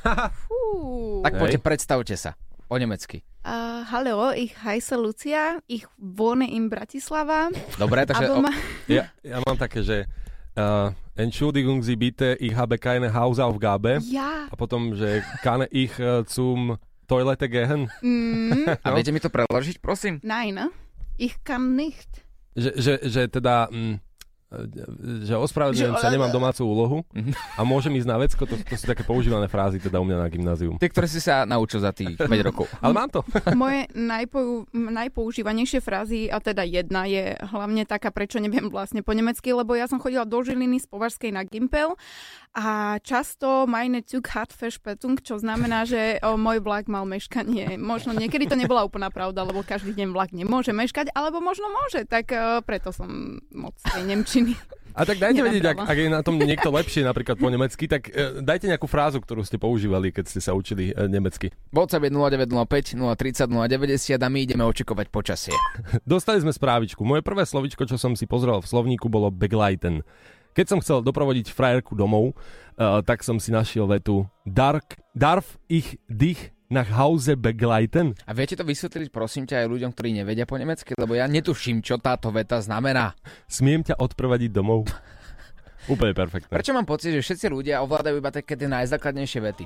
Tak 1.26 1.34
poďte, 1.34 1.58
predstavte 1.58 2.14
sa 2.14 2.38
o 2.68 2.78
nemecky. 2.78 3.23
Uh, 3.46 3.87
hallo, 3.87 4.35
ich 4.35 4.58
heiße 4.58 4.96
Lucia, 4.96 5.62
ich 5.68 5.87
wohne 5.99 6.50
in 6.50 6.66
Bratislava. 6.68 7.49
Dobre, 7.78 8.02
takže... 8.06 8.32
O, 8.35 8.42
ma- 8.42 8.50
Ja, 8.90 9.06
ja 9.23 9.38
mám 9.46 9.54
také, 9.56 9.82
že 9.87 10.06
uh, 10.58 10.90
Entschuldigung 11.14 11.82
Sie 11.82 11.94
bitte, 11.94 12.35
ich 12.42 12.54
habe 12.56 12.78
keine 12.78 13.14
Hausaufgabe. 13.14 14.02
ja, 14.11 14.50
A 14.50 14.56
potom, 14.56 14.94
že 14.99 15.23
kann 15.46 15.62
ich 15.70 15.94
uh, 16.02 16.26
zum 16.26 16.75
Toilette 17.06 17.46
gehen? 17.49 17.87
mm, 18.02 18.66
a 18.85 18.88
viete 18.94 19.14
mi 19.14 19.20
to 19.23 19.30
preložiť, 19.30 19.78
prosím? 19.78 20.18
nein, 20.26 20.58
ich 21.16 21.38
kann 21.46 21.76
nicht. 21.78 22.11
Že, 22.56 22.73
že, 22.76 22.92
že 23.06 23.23
teda... 23.30 23.70
Mm, 23.70 24.02
že 25.26 25.34
ospravedlňujem 25.34 25.98
sa, 25.98 26.06
nemám 26.06 26.30
domácu 26.30 26.62
úlohu 26.62 26.98
a 27.58 27.66
môžem 27.66 27.90
ísť 27.98 28.08
na 28.08 28.14
vecko, 28.14 28.46
to, 28.46 28.54
to 28.54 28.74
sú 28.78 28.86
také 28.86 29.02
používané 29.02 29.50
frázy 29.50 29.82
teda 29.82 29.98
u 29.98 30.06
mňa 30.06 30.18
na 30.22 30.28
gymnáziu. 30.30 30.70
Tie, 30.78 30.86
ktoré 30.86 31.10
si 31.10 31.18
sa 31.18 31.42
naučil 31.42 31.82
za 31.82 31.90
tých 31.90 32.14
5 32.14 32.30
rokov. 32.46 32.70
Ale 32.78 32.94
mám 32.94 33.10
to. 33.10 33.26
Moje 33.58 33.90
najpou, 33.90 34.70
najpoužívanejšie 34.70 35.82
frázy, 35.82 36.30
a 36.30 36.38
teda 36.38 36.62
jedna 36.62 37.10
je 37.10 37.34
hlavne 37.42 37.82
taká, 37.82 38.14
prečo 38.14 38.38
neviem 38.38 38.70
vlastne 38.70 39.02
po 39.02 39.10
nemecky, 39.18 39.50
lebo 39.50 39.74
ja 39.74 39.90
som 39.90 39.98
chodila 39.98 40.22
do 40.22 40.38
Žiliny 40.38 40.78
z 40.78 40.86
Považskej 40.86 41.34
na 41.34 41.42
Gimpel 41.42 41.98
a 42.56 42.96
často 43.04 43.68
meine 43.68 44.00
Zug 44.00 44.32
hat 44.32 44.48
Verspätung, 44.56 45.20
čo 45.20 45.36
znamená, 45.36 45.84
že 45.84 46.16
o, 46.25 46.40
môj 46.40 46.64
vlak 46.64 46.88
mal 46.88 47.04
meškanie. 47.04 47.76
Možno 47.76 48.16
niekedy 48.16 48.48
to 48.48 48.56
nebola 48.56 48.88
úplná 48.88 49.12
pravda, 49.12 49.44
lebo 49.44 49.60
každý 49.60 49.92
deň 49.92 50.16
vlak 50.16 50.32
nemôže 50.32 50.72
meškať, 50.72 51.12
alebo 51.12 51.44
možno 51.44 51.68
môže, 51.68 52.08
tak 52.08 52.32
e, 52.32 52.64
preto 52.64 52.96
som 52.96 53.36
moc 53.52 53.76
tej 53.84 54.08
Nemčiny. 54.08 54.56
A 54.96 55.04
tak 55.04 55.20
dajte 55.20 55.44
vedieť, 55.44 55.76
ak, 55.76 55.92
ak 55.92 55.98
je 56.00 56.08
na 56.08 56.25
tom 56.25 56.40
niekto 56.40 56.72
lepšie 56.72 57.04
napríklad 57.04 57.36
po 57.36 57.52
nemecky, 57.52 57.84
tak 57.84 58.08
e, 58.08 58.40
dajte 58.40 58.72
nejakú 58.72 58.88
frázu, 58.88 59.20
ktorú 59.20 59.44
ste 59.44 59.60
používali, 59.60 60.08
keď 60.08 60.25
ste 60.25 60.40
sa 60.40 60.56
učili 60.56 60.96
e, 60.96 61.04
nemecky. 61.04 61.52
WhatsApp 61.68 62.08
je 62.08 62.16
0905 62.16 62.96
030 62.96 63.52
090 63.52 64.16
a 64.16 64.28
my 64.32 64.38
ideme 64.40 64.64
očakovať 64.64 65.12
počasie. 65.12 65.52
Dostali 66.08 66.40
sme 66.40 66.48
správičku. 66.48 67.04
Moje 67.04 67.20
prvé 67.20 67.44
slovičko, 67.44 67.84
čo 67.84 68.00
som 68.00 68.16
si 68.16 68.25
pozrel 68.25 68.56
v 68.64 68.64
slovníku, 68.64 69.12
bolo 69.12 69.28
begleiten. 69.28 70.00
Keď 70.56 70.72
som 70.72 70.80
chcel 70.80 71.04
dopravodiť 71.04 71.52
frajerku 71.52 71.92
domov, 71.92 72.32
uh, 72.32 73.04
tak 73.04 73.20
som 73.20 73.36
si 73.36 73.52
našiel 73.52 73.84
vetu 73.84 74.25
Dark, 74.48 74.96
Darf 75.12 75.60
ich 75.68 76.00
dich 76.08 76.48
nach 76.72 76.88
Hause 76.96 77.36
begleiten? 77.36 78.16
A 78.25 78.32
viete 78.32 78.56
to 78.56 78.64
vysvetliť, 78.64 79.12
prosím 79.12 79.44
ťa, 79.44 79.68
aj 79.68 79.68
ľuďom, 79.68 79.92
ktorí 79.92 80.16
nevedia 80.16 80.48
po 80.48 80.56
nemecky, 80.56 80.96
lebo 80.96 81.12
ja 81.12 81.28
netuším, 81.28 81.84
čo 81.84 82.00
táto 82.00 82.32
veta 82.32 82.56
znamená. 82.64 83.12
Smiem 83.44 83.84
ťa 83.84 84.00
odprevadiť 84.00 84.48
domov? 84.48 84.88
Úplne 85.92 86.16
perfektné. 86.16 86.56
Prečo 86.56 86.72
mám 86.72 86.88
pocit, 86.88 87.12
že 87.12 87.20
všetci 87.20 87.52
ľudia 87.52 87.84
ovládajú 87.84 88.16
iba 88.16 88.32
také 88.32 88.56
tie 88.56 88.64
najzákladnejšie 88.64 89.40
vety? 89.44 89.64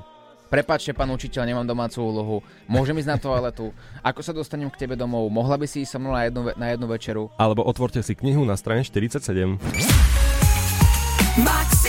Prepačte, 0.50 0.90
pán 0.90 1.14
učiteľ, 1.14 1.46
nemám 1.46 1.70
domácu 1.70 2.02
úlohu. 2.02 2.36
Môžem 2.66 2.98
ísť 2.98 3.10
na 3.14 3.18
toaletu. 3.22 3.70
Ako 4.02 4.26
sa 4.26 4.34
dostanem 4.34 4.66
k 4.66 4.82
tebe 4.82 4.98
domov? 4.98 5.30
Mohla 5.30 5.54
by 5.54 5.70
si 5.70 5.86
ísť 5.86 5.94
so 5.94 5.98
mnou 6.02 6.18
na 6.18 6.26
jednu, 6.26 6.50
na 6.58 6.66
jednu 6.74 6.90
večeru? 6.90 7.30
Alebo 7.38 7.62
otvorte 7.62 8.02
si 8.02 8.18
knihu 8.18 8.42
na 8.42 8.58
strane 8.58 8.82
47. 8.82 10.18
Maximum 11.38 11.79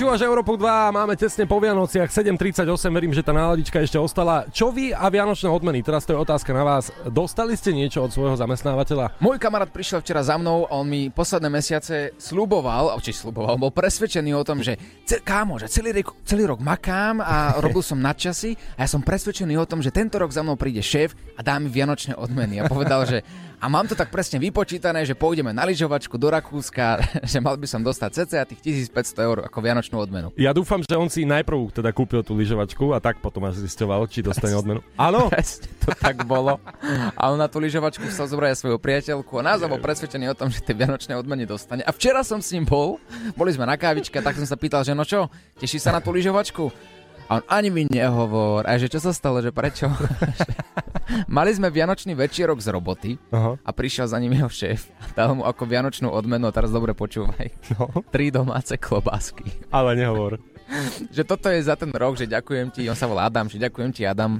Počúvaš 0.00 0.24
Európu 0.24 0.56
2, 0.56 0.96
máme 0.96 1.12
tesne 1.12 1.44
po 1.44 1.60
Vianociach 1.60 2.08
7.38, 2.08 2.64
verím, 2.88 3.12
že 3.12 3.20
tá 3.20 3.36
náladička 3.36 3.84
ešte 3.84 4.00
ostala. 4.00 4.48
Čo 4.48 4.72
vy 4.72 4.96
a 4.96 5.04
Vianočné 5.12 5.44
odmeny? 5.52 5.84
Teraz 5.84 6.08
to 6.08 6.16
je 6.16 6.22
otázka 6.24 6.56
na 6.56 6.64
vás. 6.64 6.88
Dostali 7.04 7.52
ste 7.52 7.76
niečo 7.76 8.00
od 8.00 8.08
svojho 8.08 8.32
zamestnávateľa? 8.32 9.20
Môj 9.20 9.36
kamarát 9.36 9.68
prišiel 9.68 10.00
včera 10.00 10.24
za 10.24 10.40
mnou 10.40 10.64
a 10.64 10.80
on 10.80 10.88
mi 10.88 11.12
posledné 11.12 11.52
mesiace 11.52 12.16
sluboval, 12.16 12.96
či 13.04 13.12
sluboval, 13.12 13.60
bol 13.60 13.76
presvedčený 13.76 14.40
o 14.40 14.40
tom, 14.40 14.64
že 14.64 14.80
kámo, 15.20 15.60
že 15.60 15.68
celý, 15.68 16.00
rok, 16.00 16.16
celý 16.24 16.48
rok 16.48 16.64
makám 16.64 17.20
a 17.20 17.60
robil 17.60 17.84
som 17.84 18.00
nadčasy 18.00 18.56
a 18.80 18.88
ja 18.88 18.88
som 18.88 19.04
presvedčený 19.04 19.60
o 19.60 19.68
tom, 19.68 19.84
že 19.84 19.92
tento 19.92 20.16
rok 20.16 20.32
za 20.32 20.40
mnou 20.40 20.56
príde 20.56 20.80
šéf 20.80 21.12
a 21.36 21.44
dá 21.44 21.60
mi 21.60 21.68
vianočné 21.68 22.16
odmeny. 22.16 22.56
A 22.56 22.72
povedal, 22.72 23.04
že 23.04 23.20
a 23.60 23.68
mám 23.68 23.84
to 23.84 23.92
tak 23.92 24.08
presne 24.08 24.40
vypočítané, 24.40 25.04
že 25.04 25.12
pôjdeme 25.12 25.52
na 25.52 25.68
lyžovačku 25.68 26.16
do 26.16 26.32
Rakúska, 26.32 26.96
že 27.30 27.38
mal 27.44 27.60
by 27.60 27.68
som 27.68 27.84
dostať 27.84 28.10
cca 28.24 28.48
tých 28.48 28.88
1500 28.88 29.28
eur 29.28 29.36
ako 29.44 29.58
vianočnú 29.60 30.00
odmenu. 30.00 30.32
Ja 30.40 30.56
dúfam, 30.56 30.80
že 30.80 30.96
on 30.96 31.12
si 31.12 31.28
najprv 31.28 31.68
teda 31.68 31.92
kúpil 31.92 32.24
tú 32.24 32.32
lyžovačku 32.32 32.96
a 32.96 32.98
tak 33.04 33.20
potom 33.20 33.44
až 33.44 33.60
zisťoval, 33.60 34.08
či 34.08 34.24
dostane 34.24 34.56
odmenu. 34.56 34.80
Áno, 34.96 35.28
Presne 35.28 35.68
to 35.84 35.92
tak 35.92 36.24
bolo. 36.24 36.56
A 37.12 37.28
on 37.28 37.36
na 37.36 37.52
tú 37.52 37.60
lyžovačku 37.60 38.08
zobrať 38.08 38.56
aj 38.56 38.58
svoju 38.64 38.76
priateľku 38.80 39.32
a 39.36 39.52
naozaj 39.52 39.68
bol 39.68 39.80
presvedčený 39.80 40.32
o 40.32 40.38
tom, 40.38 40.48
že 40.48 40.64
tie 40.64 40.72
vianočné 40.72 41.12
odmeny 41.20 41.44
dostane. 41.44 41.84
A 41.84 41.92
včera 41.92 42.24
som 42.24 42.40
s 42.40 42.56
ním 42.56 42.64
bol, 42.64 42.96
boli 43.36 43.52
sme 43.52 43.68
na 43.68 43.76
kávičke, 43.76 44.16
tak 44.24 44.40
som 44.40 44.48
sa 44.48 44.56
pýtal, 44.56 44.80
že 44.88 44.96
no 44.96 45.04
čo, 45.04 45.28
teší 45.60 45.76
sa 45.76 45.92
na 45.92 46.00
tú 46.00 46.08
lyžovačku? 46.16 46.72
A 47.30 47.38
on 47.38 47.42
ani 47.46 47.70
mi 47.70 47.86
nehovor. 47.86 48.66
A 48.66 48.74
že 48.74 48.90
čo 48.90 48.98
sa 48.98 49.14
stalo, 49.14 49.38
že 49.38 49.54
prečo? 49.54 49.86
Mali 51.30 51.54
sme 51.54 51.70
vianočný 51.70 52.18
večierok 52.18 52.58
z 52.58 52.68
roboty 52.74 53.10
Aha. 53.30 53.54
a 53.54 53.70
prišiel 53.70 54.10
za 54.10 54.18
ním 54.18 54.34
jeho 54.34 54.50
šéf 54.50 54.90
a 54.98 55.14
dal 55.14 55.38
mu 55.38 55.46
ako 55.46 55.62
vianočnú 55.62 56.10
odmenu, 56.10 56.50
a 56.50 56.54
teraz 56.54 56.74
dobre 56.74 56.90
počúvaj, 56.94 57.50
no, 57.78 58.02
tri 58.10 58.34
domáce 58.34 58.74
klobásky. 58.78 59.46
ale 59.70 59.94
nehovor. 59.94 60.42
že 61.16 61.22
toto 61.26 61.50
je 61.50 61.60
za 61.60 61.74
ten 61.74 61.90
rok, 61.90 62.14
že 62.14 62.26
ďakujem 62.26 62.70
ti, 62.70 62.86
on 62.86 62.96
sa 62.96 63.10
volá 63.10 63.26
Adam, 63.26 63.50
že 63.50 63.58
ďakujem 63.58 63.90
ti 63.90 64.02
Adam 64.06 64.38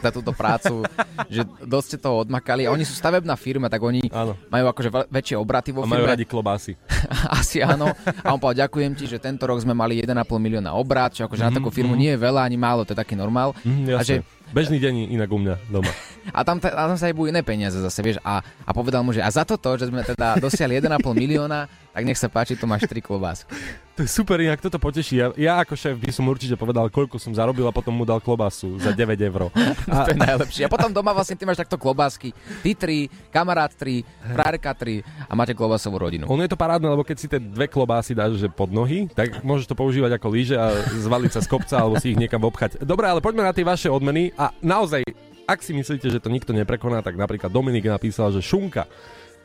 za 0.00 0.10
túto 0.14 0.30
prácu, 0.30 0.86
že 1.26 1.42
dosť 1.62 1.86
ste 1.86 1.98
toho 1.98 2.22
odmakali. 2.22 2.64
A 2.66 2.72
oni 2.72 2.86
sú 2.86 2.94
stavebná 2.94 3.34
firma, 3.34 3.66
tak 3.66 3.82
oni 3.82 4.06
Áno. 4.10 4.38
majú 4.48 4.64
akože 4.70 4.88
väčšie 5.10 5.36
obraty 5.36 5.74
vo 5.74 5.82
A 5.82 5.90
majú 5.90 6.06
firme. 6.06 6.12
radi 6.14 6.24
klobásy. 6.24 6.72
Asi 7.38 7.60
áno. 7.60 7.90
A 8.22 8.28
on 8.32 8.38
povedal, 8.38 8.66
ďakujem 8.66 8.92
ti, 8.94 9.04
že 9.10 9.18
tento 9.18 9.44
rok 9.44 9.58
sme 9.58 9.74
mali 9.74 9.98
1,5 10.00 10.14
milióna 10.38 10.72
obrat, 10.74 11.12
čo 11.12 11.26
akože 11.26 11.42
na 11.42 11.52
takú 11.52 11.68
firmu 11.74 11.98
nie 11.98 12.14
je 12.14 12.18
veľa 12.20 12.46
ani 12.46 12.56
málo, 12.56 12.86
to 12.86 12.94
je 12.94 13.00
taký 13.02 13.18
normál. 13.18 13.52
Mhm, 13.66 13.98
A 13.98 14.02
že. 14.06 14.22
Bežný 14.52 14.76
deň 14.76 15.08
inak 15.16 15.32
u 15.32 15.40
mňa 15.40 15.54
doma. 15.72 15.88
a 16.36 16.40
tam, 16.44 16.60
a 16.60 16.82
tam 16.92 16.96
sa 17.00 17.08
aj 17.08 17.16
iné 17.24 17.40
peniaze 17.40 17.80
zase, 17.80 18.04
vieš. 18.04 18.20
A, 18.20 18.44
a 18.44 18.70
povedal 18.76 19.00
mu, 19.00 19.16
že 19.16 19.24
a 19.24 19.32
za 19.32 19.48
toto, 19.48 19.72
že 19.80 19.88
sme 19.88 20.04
teda 20.04 20.36
dosiahli 20.36 20.76
1,5 20.78 20.92
milióna, 21.16 21.64
tak 21.92 22.02
nech 22.08 22.16
sa 22.16 22.32
páči, 22.32 22.56
tu 22.56 22.64
máš 22.64 22.88
3 22.88 23.04
klobásky. 23.04 23.52
To 23.92 24.00
je 24.00 24.08
super, 24.08 24.40
inak 24.40 24.56
toto 24.56 24.80
poteší. 24.80 25.20
Ja, 25.20 25.26
ja 25.36 25.52
ako 25.60 25.76
šéf 25.76 26.00
by 26.00 26.08
som 26.08 26.24
určite 26.24 26.56
povedal, 26.56 26.88
koľko 26.88 27.20
som 27.20 27.36
zarobil 27.36 27.68
a 27.68 27.76
potom 27.76 27.92
mu 27.92 28.08
dal 28.08 28.24
klobasu 28.24 28.80
za 28.80 28.88
9 28.88 29.20
eur. 29.20 29.52
A... 29.84 30.08
To 30.08 30.16
je 30.16 30.16
najlepšie. 30.16 30.64
A 30.64 30.72
potom 30.72 30.88
doma 30.88 31.12
vlastne 31.12 31.36
ty 31.36 31.44
máš 31.44 31.60
takto 31.60 31.76
klobásky. 31.76 32.32
Ty 32.64 32.72
tri, 32.72 33.12
kamarát 33.28 33.68
tri, 33.76 34.00
frárka 34.32 34.72
tri 34.72 35.04
a 35.28 35.36
máte 35.36 35.52
klobásovú 35.52 36.00
rodinu. 36.00 36.24
Ono 36.24 36.40
je 36.40 36.48
to 36.48 36.56
parádne, 36.56 36.88
lebo 36.88 37.04
keď 37.04 37.16
si 37.20 37.28
tie 37.28 37.36
dve 37.36 37.68
klobásy 37.68 38.16
dáš 38.16 38.40
že 38.40 38.48
pod 38.48 38.72
nohy, 38.72 39.12
tak 39.12 39.44
môžeš 39.44 39.68
to 39.68 39.76
používať 39.76 40.16
ako 40.16 40.28
lyže 40.32 40.56
a 40.56 40.72
zvaliť 40.88 41.36
sa 41.36 41.44
z 41.44 41.52
kopca 41.52 41.76
alebo 41.76 42.00
si 42.00 42.16
ich 42.16 42.18
niekam 42.18 42.40
obchať. 42.48 42.80
Dobre, 42.80 43.12
ale 43.12 43.20
poďme 43.20 43.44
na 43.44 43.52
tie 43.52 43.60
vaše 43.60 43.92
odmeny 43.92 44.32
a 44.40 44.56
naozaj, 44.64 45.04
ak 45.44 45.60
si 45.60 45.76
myslíte, 45.76 46.08
že 46.08 46.16
to 46.16 46.32
nikto 46.32 46.56
neprekoná, 46.56 47.04
tak 47.04 47.12
napríklad 47.12 47.52
Dominik 47.52 47.84
napísal, 47.84 48.32
že 48.32 48.40
šunka. 48.40 48.88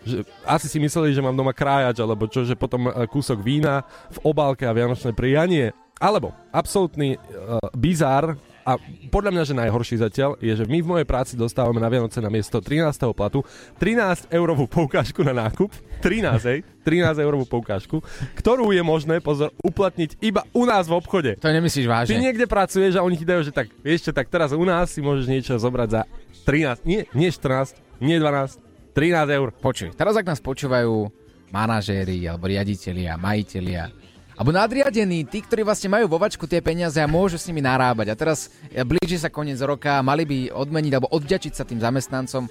Že 0.03 0.27
asi 0.45 0.67
si 0.67 0.77
mysleli, 0.77 1.15
že 1.15 1.23
mám 1.23 1.35
doma 1.37 1.55
krájač, 1.55 1.97
alebo 2.01 2.29
čo, 2.29 2.43
že 2.43 2.53
potom 2.53 2.89
e, 2.89 3.05
kúsok 3.07 3.41
vína 3.41 3.85
v 4.13 4.17
obálke 4.27 4.67
a 4.67 4.75
vianočné 4.75 5.15
prijanie. 5.15 5.73
Alebo 5.97 6.29
absolútny 6.53 7.17
uh, 7.17 7.57
bizár 7.73 8.37
a 8.67 8.75
podľa 9.07 9.31
mňa, 9.31 9.43
že 9.47 9.55
najhorší 9.55 9.95
zatiaľ 10.03 10.35
je, 10.43 10.51
že 10.51 10.67
my 10.67 10.83
v 10.83 10.89
mojej 10.91 11.07
práci 11.07 11.39
dostávame 11.39 11.79
na 11.79 11.87
Vianoce 11.87 12.19
na 12.19 12.27
miesto 12.27 12.59
13. 12.59 12.99
platu 13.15 13.47
13 13.79 14.27
eurovú 14.27 14.67
poukážku 14.67 15.23
na 15.23 15.47
nákup. 15.47 15.71
13, 16.03 16.51
hej? 16.51 16.59
13 16.83 17.23
eurovú 17.23 17.47
poukážku, 17.47 18.03
ktorú 18.35 18.75
je 18.75 18.83
možné, 18.83 19.23
pozor, 19.23 19.55
uplatniť 19.63 20.19
iba 20.19 20.43
u 20.51 20.67
nás 20.67 20.91
v 20.91 20.99
obchode. 20.99 21.39
To 21.39 21.47
nemyslíš 21.47 21.87
Ty 21.87 21.91
vážne? 21.95 22.19
niekde 22.19 22.43
pracuješ 22.43 22.99
a 22.99 23.07
oni 23.07 23.15
ti 23.15 23.23
dajú, 23.23 23.47
že 23.47 23.55
tak, 23.55 23.71
vieš 23.79 24.05
čo, 24.05 24.11
tak 24.11 24.27
teraz 24.27 24.51
u 24.51 24.65
nás 24.67 24.91
si 24.91 24.99
môžeš 24.99 25.31
niečo 25.31 25.55
zobrať 25.55 25.87
za 25.87 26.01
13, 26.43 26.83
nie, 26.83 27.07
nie 27.15 27.31
14, 27.31 27.71
nie 28.03 28.19
12, 28.19 28.66
13 28.97 29.29
eur. 29.29 29.53
Počuj, 29.53 29.93
teraz 29.93 30.17
ak 30.17 30.25
nás 30.25 30.41
počúvajú 30.41 31.05
manažéri, 31.53 32.25
alebo 32.25 32.49
riaditeľia, 32.49 33.13
majiteľia, 33.13 33.93
alebo 34.33 34.49
nadriadení, 34.49 35.21
tí, 35.21 35.45
ktorí 35.45 35.61
vlastne 35.61 35.93
majú 35.93 36.09
vo 36.09 36.17
vačku 36.17 36.49
tie 36.49 36.65
peniaze 36.65 36.97
a 36.97 37.05
môžu 37.05 37.37
s 37.37 37.45
nimi 37.45 37.61
narábať. 37.61 38.09
A 38.09 38.17
teraz 38.17 38.49
e, 38.73 38.81
blíži 38.81 39.21
sa 39.21 39.29
koniec 39.29 39.61
roka, 39.61 40.01
mali 40.01 40.25
by 40.25 40.49
odmeniť 40.49 40.93
alebo 40.97 41.13
odďačiť 41.13 41.53
sa 41.53 41.61
tým 41.61 41.77
zamestnancom. 41.77 42.49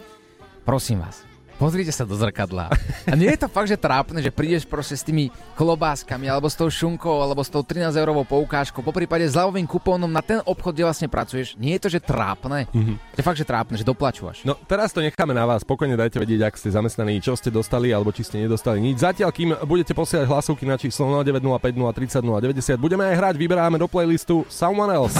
Prosím 0.63 1.03
vás, 1.03 1.26
pozrite 1.57 1.93
sa 1.93 2.05
do 2.05 2.15
zrkadla. 2.17 2.71
A 3.09 3.15
nie 3.17 3.33
je 3.33 3.41
to 3.41 3.49
fakt, 3.49 3.69
že 3.69 3.81
trápne, 3.81 4.21
že 4.21 4.33
prídeš 4.33 4.69
proste 4.69 4.97
s 4.97 5.03
tými 5.05 5.33
klobáskami, 5.57 6.29
alebo 6.29 6.47
s 6.47 6.57
tou 6.57 6.69
šunkou, 6.69 7.21
alebo 7.21 7.41
s 7.43 7.51
tou 7.51 7.65
13 7.65 7.93
eurovou 7.97 8.25
poukážkou, 8.25 8.85
po 8.85 8.93
prípade 8.93 9.25
s 9.27 9.35
ľavovým 9.35 9.65
kupónom 9.67 10.09
na 10.09 10.21
ten 10.21 10.45
obchod, 10.45 10.77
kde 10.77 10.85
vlastne 10.87 11.09
pracuješ. 11.09 11.57
Nie 11.57 11.81
je 11.81 11.89
to, 11.89 11.89
že 11.93 12.01
trápne. 12.05 12.69
Mhm. 12.71 12.95
Je 13.17 13.23
fakt, 13.25 13.41
že 13.41 13.49
trápne, 13.49 13.75
že 13.81 13.85
doplačúvaš. 13.85 14.45
No 14.45 14.55
teraz 14.69 14.93
to 14.93 15.01
necháme 15.01 15.33
na 15.33 15.49
vás, 15.49 15.65
spokojne 15.65 15.97
dajte 15.97 16.21
vedieť, 16.21 16.47
ak 16.47 16.55
ste 16.61 16.69
zamestnaní, 16.71 17.19
čo 17.25 17.35
ste 17.35 17.49
dostali 17.49 17.91
alebo 17.91 18.13
či 18.13 18.23
ste 18.23 18.39
nedostali 18.45 18.79
nič. 18.79 19.01
Zatiaľ, 19.01 19.33
kým 19.33 19.57
budete 19.65 19.97
posielať 19.97 20.29
hlasovky 20.29 20.69
na 20.69 20.77
číslo 20.77 21.09
0905 21.25 21.73
030 21.73 22.21
090, 22.21 22.77
budeme 22.77 23.09
aj 23.09 23.15
hrať, 23.17 23.35
vyberáme 23.41 23.81
do 23.81 23.89
playlistu 23.89 24.45
Someone 24.53 24.93
Else. 24.93 25.17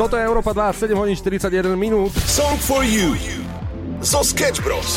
Toto 0.00 0.16
je 0.16 0.24
Európa 0.24 0.56
2, 0.56 0.96
7 0.96 0.96
hodín 0.96 1.12
41 1.12 1.76
minút. 1.76 2.16
Song 2.24 2.56
for 2.56 2.80
you 2.80 3.12
zo 4.02 4.24
Sketch 4.24 4.64
Bros. 4.64 4.96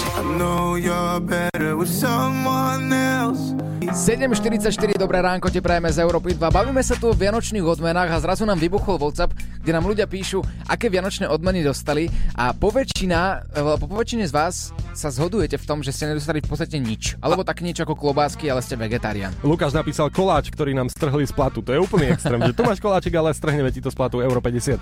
7.44, 3.93 4.95
dobré 4.95 5.19
ránko, 5.21 5.51
te 5.51 5.59
prajeme 5.59 5.91
z 5.91 6.01
Európy 6.01 6.39
2. 6.39 6.49
Bavíme 6.49 6.79
sa 6.79 6.95
tu 6.95 7.11
o 7.11 7.13
vianočných 7.13 7.61
odmenách 7.61 8.09
a 8.15 8.17
zrazu 8.23 8.47
nám 8.47 8.57
vybuchol 8.57 8.95
WhatsApp, 8.95 9.35
kde 9.35 9.71
nám 9.75 9.85
ľudia 9.85 10.07
píšu, 10.07 10.39
aké 10.65 10.87
vianočné 10.87 11.27
odmeny 11.27 11.61
dostali 11.61 12.07
a 12.33 12.55
po, 12.55 12.71
väčšina, 12.71 13.43
eh, 13.53 13.75
po 13.75 13.85
z 14.01 14.31
vás 14.31 14.71
sa 14.95 15.09
zhodujete 15.11 15.59
v 15.59 15.65
tom, 15.67 15.83
že 15.83 15.91
ste 15.91 16.07
nedostali 16.09 16.39
v 16.39 16.47
podstate 16.47 16.79
nič. 16.79 17.19
Alebo 17.19 17.43
tak 17.43 17.59
niečo 17.59 17.83
ako 17.83 17.99
klobásky, 17.99 18.47
ale 18.47 18.63
ste 18.63 18.79
vegetarián. 18.79 19.35
Lukáš 19.43 19.75
napísal 19.75 20.07
koláč, 20.13 20.47
ktorý 20.53 20.71
nám 20.71 20.87
strhli 20.87 21.27
z 21.27 21.33
platu. 21.35 21.59
To 21.65 21.75
je 21.75 21.79
úplný 21.81 22.13
extrém, 22.15 22.39
že 22.39 22.55
tu 22.55 22.63
máš 22.63 22.79
koláčik, 22.79 23.13
ale 23.13 23.35
strhneme 23.35 23.67
ti 23.69 23.83
to 23.83 23.91
z 23.91 23.97
platu 23.99 24.23
euro 24.23 24.39
50. 24.39 24.79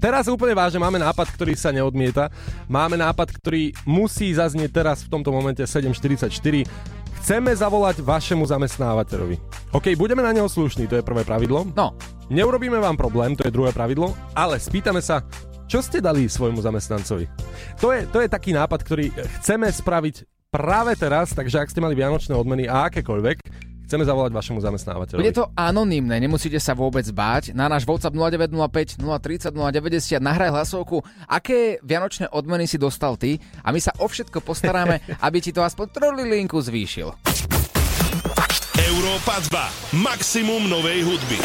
Teraz 0.00 0.28
úplne 0.32 0.56
vážne 0.56 0.80
máme 0.80 0.96
nápad, 0.96 1.28
ktorý 1.36 1.52
sa 1.56 1.72
neodmieta. 1.76 2.32
Máme 2.68 2.96
nápad, 2.96 3.36
ktorý 3.40 3.72
musí 3.88 4.36
zaznieť 4.36 4.70
teraz 4.70 5.02
v 5.08 5.16
tomto 5.16 5.32
momente 5.32 5.64
7.44. 5.64 6.30
Chceme 7.20 7.50
zavolať 7.52 8.04
vašemu 8.04 8.44
zamestnávateľovi. 8.44 9.36
OK, 9.72 9.96
budeme 9.96 10.20
na 10.20 10.36
neho 10.36 10.48
slušní, 10.48 10.88
to 10.88 11.00
je 11.00 11.04
prvé 11.04 11.24
pravidlo. 11.24 11.68
No, 11.72 11.96
Neurobíme 12.30 12.78
vám 12.78 12.94
problém, 12.94 13.34
to 13.34 13.42
je 13.42 13.50
druhé 13.50 13.74
pravidlo, 13.74 14.14
ale 14.38 14.62
spýtame 14.62 15.02
sa, 15.02 15.26
čo 15.66 15.82
ste 15.82 15.98
dali 15.98 16.30
svojmu 16.30 16.62
zamestnancovi. 16.62 17.26
To 17.82 17.90
je, 17.90 18.06
to 18.06 18.22
je 18.22 18.30
taký 18.30 18.54
nápad, 18.54 18.86
ktorý 18.86 19.10
chceme 19.42 19.66
spraviť 19.66 20.46
práve 20.54 20.94
teraz, 20.94 21.34
takže 21.34 21.58
ak 21.58 21.74
ste 21.74 21.82
mali 21.82 21.98
vianočné 21.98 22.30
odmeny 22.30 22.70
a 22.70 22.86
akékoľvek, 22.86 23.69
chceme 23.90 24.06
zavolať 24.06 24.30
vašemu 24.30 24.62
zamestnávateľovi. 24.62 25.18
bude 25.26 25.34
to 25.34 25.50
anonymné, 25.58 26.22
nemusíte 26.22 26.62
sa 26.62 26.78
vôbec 26.78 27.02
báť. 27.10 27.50
Na 27.58 27.66
náš 27.66 27.82
WhatsApp 27.82 28.14
0905 28.14 29.02
030 29.02 29.50
090 29.50 30.22
nahraj 30.22 30.54
hlasovku, 30.54 31.02
aké 31.26 31.82
vianočné 31.82 32.30
odmeny 32.30 32.70
si 32.70 32.78
dostal 32.78 33.18
ty 33.18 33.42
a 33.66 33.74
my 33.74 33.82
sa 33.82 33.90
o 33.98 34.06
všetko 34.06 34.46
postaráme, 34.46 35.02
aby 35.26 35.38
ti 35.42 35.50
to 35.50 35.66
aspoň 35.66 35.90
trolilinku 35.90 36.62
zvýšil. 36.62 37.10
Európa 38.78 39.42
2. 39.50 39.98
Maximum 40.06 40.70
novej 40.70 41.02
hudby. 41.02 41.42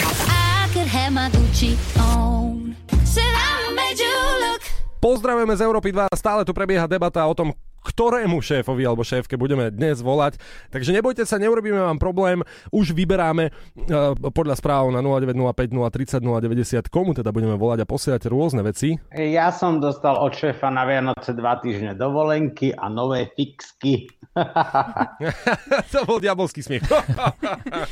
Pozdravujeme 5.02 5.54
z 5.58 5.62
Európy 5.66 5.90
2, 5.94 6.14
stále 6.14 6.42
tu 6.46 6.54
prebieha 6.54 6.86
debata 6.86 7.26
o 7.26 7.34
tom, 7.34 7.54
ktorému 7.86 8.42
šéfovi 8.42 8.82
alebo 8.82 9.06
šéfke 9.06 9.38
budeme 9.38 9.70
dnes 9.70 10.02
volať. 10.02 10.42
Takže 10.74 10.90
nebojte 10.90 11.24
sa, 11.30 11.38
neurobíme 11.38 11.78
vám 11.78 12.02
problém, 12.02 12.42
už 12.74 12.98
vyberáme 12.98 13.54
uh, 13.54 14.18
podľa 14.34 14.58
správ 14.58 14.90
na 14.90 15.06
0905 15.06 15.70
030 15.70 16.26
090, 16.26 16.90
komu 16.90 17.14
teda 17.14 17.30
budeme 17.30 17.54
volať 17.54 17.86
a 17.86 17.90
posielať 17.90 18.26
rôzne 18.26 18.66
veci. 18.66 18.98
Ja 19.14 19.54
som 19.54 19.78
dostal 19.78 20.18
od 20.18 20.34
šéfa 20.34 20.74
na 20.74 20.90
Vianoce 20.90 21.38
dva 21.38 21.62
týždne 21.62 21.94
dovolenky 21.94 22.74
a 22.74 22.90
nové 22.90 23.30
fixky. 23.38 24.10
to 25.94 26.04
bol 26.04 26.20
diabolský 26.20 26.60
smiech. 26.60 26.84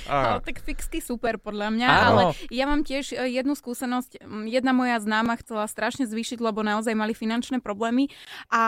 Ale 0.10 0.42
tak 0.48 0.60
fixky 0.64 1.00
super 1.00 1.40
podľa 1.40 1.72
mňa, 1.72 1.88
Áno. 1.88 2.00
ale 2.04 2.22
ja 2.52 2.66
mám 2.68 2.84
tiež 2.84 3.16
e, 3.16 3.40
jednu 3.40 3.56
skúsenosť. 3.56 4.24
Jedna 4.48 4.72
moja 4.76 5.00
známa 5.00 5.40
chcela 5.40 5.68
strašne 5.70 6.04
zvýšiť, 6.08 6.40
lebo 6.44 6.66
naozaj 6.66 6.96
mali 6.96 7.16
finančné 7.16 7.64
problémy 7.64 8.12
a 8.52 8.64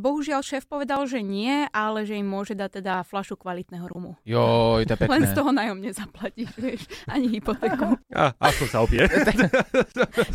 bohužiaľ 0.00 0.40
šéf 0.52 0.68
povedal, 0.68 1.08
že 1.08 1.24
nie, 1.24 1.64
ale 1.72 2.04
že 2.04 2.12
im 2.20 2.28
môže 2.28 2.52
dať 2.52 2.84
teda 2.84 3.00
flašu 3.08 3.40
kvalitného 3.40 3.88
rumu. 3.88 4.20
Joj, 4.28 4.84
to 4.84 4.92
je 4.92 4.98
pekné. 5.00 5.12
Len 5.16 5.22
z 5.24 5.32
toho 5.32 5.48
nájom 5.48 5.78
nezaplatíš, 5.80 6.52
vieš, 6.60 6.84
ani 7.08 7.40
hypotéku. 7.40 7.96
a, 8.12 8.36
aspoň 8.36 8.66
sa 8.68 8.84
je 8.84 9.04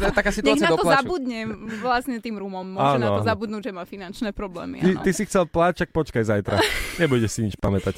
taká 0.18 0.34
Nech 0.34 0.38
situácia 0.42 0.66
na 0.66 0.74
to 0.74 0.82
doplaču. 0.82 0.98
zabudne 1.06 1.40
vlastne 1.78 2.18
tým 2.18 2.42
rumom. 2.42 2.66
Môže 2.66 2.98
Áno, 2.98 3.04
na 3.06 3.10
to 3.14 3.22
áno. 3.22 3.30
zabudnúť, 3.30 3.62
že 3.70 3.72
má 3.78 3.86
finančné 3.86 4.34
problémy. 4.34 4.82
Ty, 4.82 4.90
áno. 4.98 5.04
ty 5.06 5.12
si 5.14 5.24
chcel 5.30 5.46
pláčak, 5.46 5.94
počkaj 5.94 6.26
zajtra. 6.26 6.58
Nebudeš 6.98 7.38
si 7.38 7.40
nič 7.46 7.54
pamätať. 7.62 7.94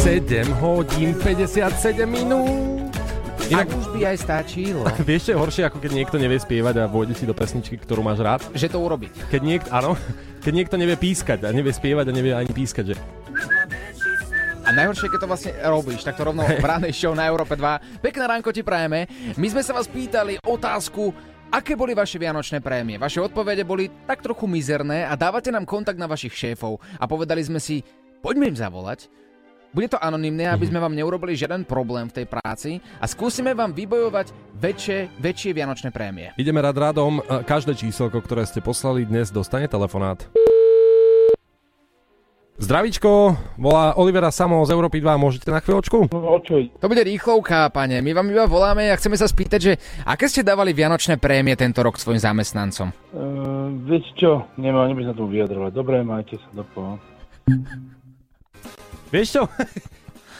7 0.00 0.64
hodín 0.64 1.12
57 1.20 2.08
minút. 2.08 2.75
Inak 3.46 3.70
už 3.70 3.94
by 3.94 4.00
aj 4.10 4.16
stačilo. 4.26 4.82
vieš, 5.06 5.30
čo 5.30 5.30
je 5.30 5.38
horšie, 5.38 5.62
ako 5.70 5.78
keď 5.78 5.90
niekto 5.94 6.18
nevie 6.18 6.34
spievať 6.34 6.82
a 6.82 6.90
vôjde 6.90 7.14
si 7.14 7.22
do 7.22 7.30
pesničky, 7.30 7.78
ktorú 7.78 8.02
máš 8.02 8.18
rád? 8.18 8.42
že 8.58 8.66
to 8.66 8.82
urobiť. 8.82 9.30
Keď 9.30 9.40
niekto, 9.46 9.68
áno, 9.70 9.94
keď 10.44 10.52
niekto 10.52 10.74
nevie 10.74 10.98
pískať 10.98 11.46
a 11.46 11.54
nevie 11.54 11.70
spievať 11.70 12.10
a 12.10 12.12
nevie 12.12 12.34
ani 12.34 12.50
pískať, 12.50 12.90
že 12.90 12.94
A 14.66 14.74
najhoršie, 14.74 15.06
keď 15.14 15.20
to 15.22 15.30
vlastne 15.30 15.52
robíš, 15.62 16.02
tak 16.02 16.18
to 16.18 16.26
rovno 16.26 16.42
v 16.58 16.66
ránej 16.66 16.90
show 16.90 17.14
na 17.14 17.30
Európe 17.30 17.54
2. 17.54 18.02
Pekné 18.02 18.24
ránko 18.26 18.50
ti 18.50 18.66
prajeme. 18.66 19.06
My 19.38 19.46
sme 19.46 19.62
sa 19.62 19.78
vás 19.78 19.86
pýtali 19.86 20.42
otázku, 20.42 21.14
aké 21.54 21.78
boli 21.78 21.94
vaše 21.94 22.18
vianočné 22.18 22.58
prémie. 22.58 22.98
Vaše 22.98 23.22
odpovede 23.22 23.62
boli 23.62 23.86
tak 24.10 24.26
trochu 24.26 24.50
mizerné 24.50 25.06
a 25.06 25.14
dávate 25.14 25.54
nám 25.54 25.70
kontakt 25.70 26.02
na 26.02 26.10
vašich 26.10 26.34
šéfov 26.34 26.82
a 26.98 27.06
povedali 27.06 27.46
sme 27.46 27.62
si, 27.62 27.78
poďme 28.18 28.50
im 28.50 28.58
zavolať. 28.58 29.06
Bude 29.76 29.92
to 29.92 30.00
anonymné, 30.00 30.48
aby 30.48 30.72
sme 30.72 30.80
vám 30.80 30.96
neurobili 30.96 31.36
žiaden 31.36 31.68
problém 31.68 32.08
v 32.08 32.24
tej 32.24 32.26
práci 32.32 32.80
a 32.96 33.04
skúsime 33.04 33.52
vám 33.52 33.76
vybojovať 33.76 34.32
väčšie, 34.56 35.20
väčšie 35.20 35.52
vianočné 35.52 35.92
prémie. 35.92 36.32
ideme 36.40 36.64
rád 36.64 36.80
radom, 36.80 37.20
e, 37.20 37.44
každé 37.44 37.76
číselko, 37.76 38.24
ktoré 38.24 38.48
ste 38.48 38.64
poslali 38.64 39.04
dnes, 39.04 39.28
dostane 39.28 39.68
telefonát. 39.68 40.24
Zdravíčko, 42.56 43.36
volá 43.60 43.92
Olivera 44.00 44.32
Samo 44.32 44.64
z 44.64 44.72
Európy 44.72 45.04
2, 45.04 45.12
môžete 45.20 45.52
na 45.52 45.60
chvíľočku? 45.60 46.08
To 46.80 46.86
bude 46.88 47.02
rýchlovka, 47.04 47.68
pane. 47.68 48.00
My 48.00 48.16
vám 48.16 48.32
iba 48.32 48.48
voláme 48.48 48.88
a 48.88 48.96
chceme 48.96 49.20
sa 49.20 49.28
spýtať, 49.28 49.60
že 49.60 49.72
aké 50.08 50.24
ste 50.24 50.40
dávali 50.40 50.72
vianočné 50.72 51.20
prémie 51.20 51.52
tento 51.52 51.84
rok 51.84 52.00
svojim 52.00 52.16
zamestnancom? 52.16 52.96
Uh, 53.12 53.76
viete 53.84 54.08
čo, 54.16 54.48
nemám, 54.56 54.88
nebudem 54.88 55.12
sa 55.12 55.16
tu 55.20 55.28
vyjadrovať. 55.28 55.70
Dobre, 55.76 56.00
majte 56.00 56.40
sa 56.40 56.64
do. 56.64 56.64
Vieš 59.16 59.40
čo? 59.40 59.42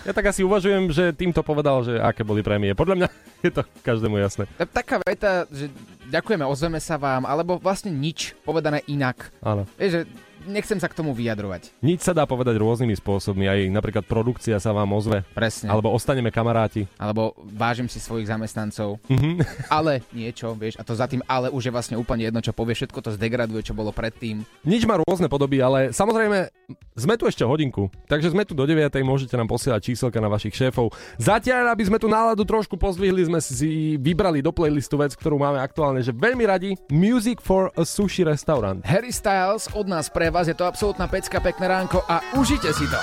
Ja 0.06 0.14
tak 0.14 0.30
asi 0.30 0.46
uvažujem, 0.46 0.94
že 0.94 1.10
týmto 1.10 1.42
povedal, 1.42 1.82
že 1.82 1.98
aké 1.98 2.22
boli 2.22 2.38
prémie. 2.38 2.78
Podľa 2.78 2.94
mňa 2.94 3.08
je 3.50 3.50
to 3.50 3.66
každému 3.82 4.22
jasné. 4.22 4.46
Taká 4.54 5.02
veta, 5.02 5.50
že 5.50 5.66
ďakujeme, 6.06 6.46
ozveme 6.46 6.78
sa 6.78 6.94
vám, 6.94 7.26
alebo 7.26 7.58
vlastne 7.58 7.90
nič 7.90 8.38
povedané 8.46 8.86
inak. 8.86 9.34
Áno. 9.42 9.66
Vieš, 9.74 9.90
že 9.90 10.00
nechcem 10.46 10.78
sa 10.78 10.86
k 10.86 10.94
tomu 10.94 11.10
vyjadrovať. 11.12 11.74
Nič 11.82 12.06
sa 12.06 12.14
dá 12.14 12.22
povedať 12.24 12.54
rôznymi 12.56 12.94
spôsobmi, 12.94 13.50
aj 13.50 13.60
napríklad 13.74 14.06
produkcia 14.06 14.56
sa 14.62 14.70
vám 14.70 14.86
ozve, 14.94 15.26
Presne. 15.34 15.68
alebo 15.68 15.90
ostaneme 15.90 16.30
kamaráti. 16.30 16.86
Alebo 16.96 17.34
vážim 17.42 17.90
si 17.90 17.98
svojich 17.98 18.30
zamestnancov. 18.30 19.02
Mhm. 19.10 19.42
Ale 19.76 20.06
niečo, 20.14 20.54
vieš, 20.54 20.78
a 20.78 20.86
to 20.86 20.94
za 20.94 21.10
tým 21.10 21.20
ale 21.26 21.50
už 21.50 21.68
je 21.68 21.74
vlastne 21.74 21.96
úplne 21.98 22.30
jedno, 22.30 22.38
čo 22.38 22.54
povie. 22.54 22.78
Všetko 22.78 23.02
to 23.02 23.10
zdegraduje, 23.18 23.66
čo 23.66 23.74
bolo 23.74 23.90
predtým. 23.90 24.46
Nič 24.62 24.86
má 24.86 25.00
rôzne 25.02 25.26
podoby, 25.26 25.58
ale 25.58 25.90
samozrejme 25.90 26.65
sme 26.96 27.14
tu 27.14 27.28
ešte 27.28 27.44
hodinku, 27.46 27.92
takže 28.10 28.32
sme 28.32 28.42
tu 28.42 28.56
do 28.56 28.64
9. 28.64 28.90
Môžete 29.04 29.36
nám 29.38 29.46
posielať 29.46 29.92
číselka 29.92 30.18
na 30.18 30.26
vašich 30.26 30.56
šéfov. 30.56 30.90
Zatiaľ, 31.20 31.70
aby 31.76 31.86
sme 31.86 32.00
tu 32.00 32.10
náladu 32.10 32.42
trošku 32.42 32.74
pozdvihli, 32.74 33.28
sme 33.28 33.38
si 33.38 33.94
vybrali 34.00 34.40
do 34.42 34.50
playlistu 34.50 34.98
vec, 34.98 35.14
ktorú 35.14 35.38
máme 35.38 35.62
aktuálne, 35.62 36.02
že 36.02 36.10
veľmi 36.10 36.44
radi. 36.48 36.70
Music 36.90 37.38
for 37.38 37.70
a 37.76 37.84
Sushi 37.84 38.26
Restaurant. 38.26 38.82
Harry 38.82 39.12
Styles 39.12 39.70
od 39.76 39.86
nás 39.86 40.10
pre 40.10 40.32
vás, 40.32 40.48
je 40.50 40.56
to 40.56 40.66
absolútna 40.66 41.06
pecka, 41.06 41.38
pekné 41.38 41.68
ránko 41.68 42.02
a 42.08 42.24
užite 42.34 42.72
si 42.74 42.88
to. 42.88 42.98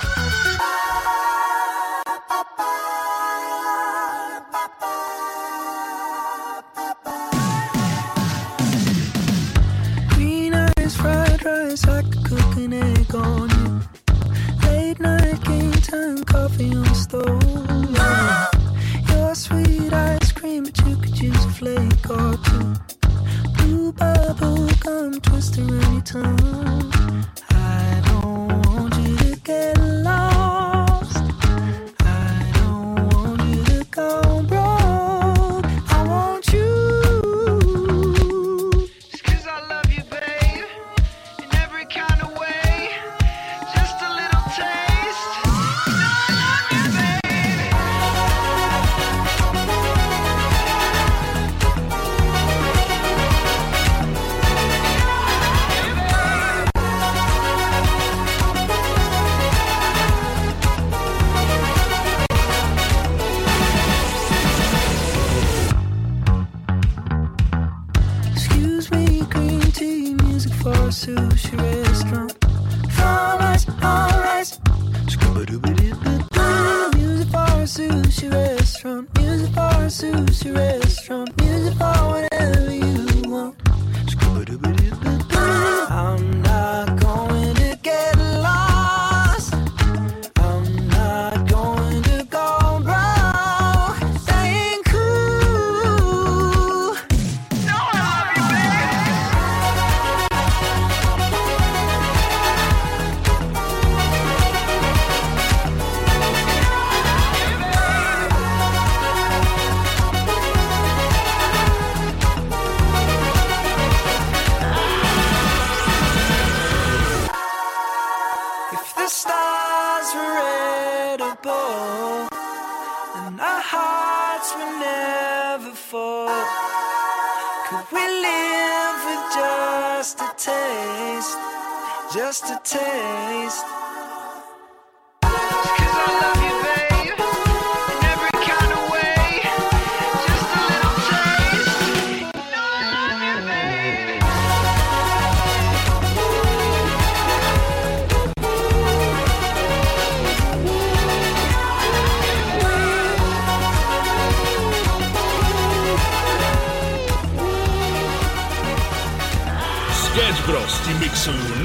Coffee 16.34 16.74
on 16.74 16.82
the 16.82 16.94
stove. 16.94 17.63
For 70.64 70.70
a 70.70 70.88
sushi 70.88 71.54
restaurant. 71.60 72.32
Fried 72.94 73.38
rice, 73.40 73.66
all 73.82 74.18
rice. 74.20 74.58
Scooba-dooba-doo-ba-doo. 75.12 76.98
Music 76.98 77.28
for 77.28 77.52
a 77.60 77.66
sushi 77.66 78.32
restaurant. 78.32 79.18
Music 79.18 79.52
for 79.52 79.60
a 79.60 79.88
sushi 79.98 80.54
restaurant. 80.56 81.28
Music 81.42 81.74
for 81.74 82.13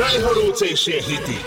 najhorúcejšie 0.10 1.06
hity. 1.06 1.38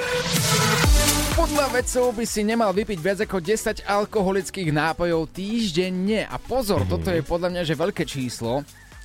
Podľa 1.35 1.67
vedcov 1.75 2.15
by 2.15 2.23
si 2.23 2.47
nemal 2.47 2.71
vypiť 2.71 2.99
viac 3.03 3.19
ako 3.27 3.43
10 3.43 3.83
alkoholických 3.83 4.71
nápojov 4.71 5.35
týždenne. 5.35 6.31
A 6.31 6.39
pozor, 6.39 6.87
toto 6.87 7.11
je 7.11 7.27
podľa 7.27 7.49
mňa 7.51 7.63
že 7.67 7.75
veľké 7.75 8.07
číslo. 8.07 8.63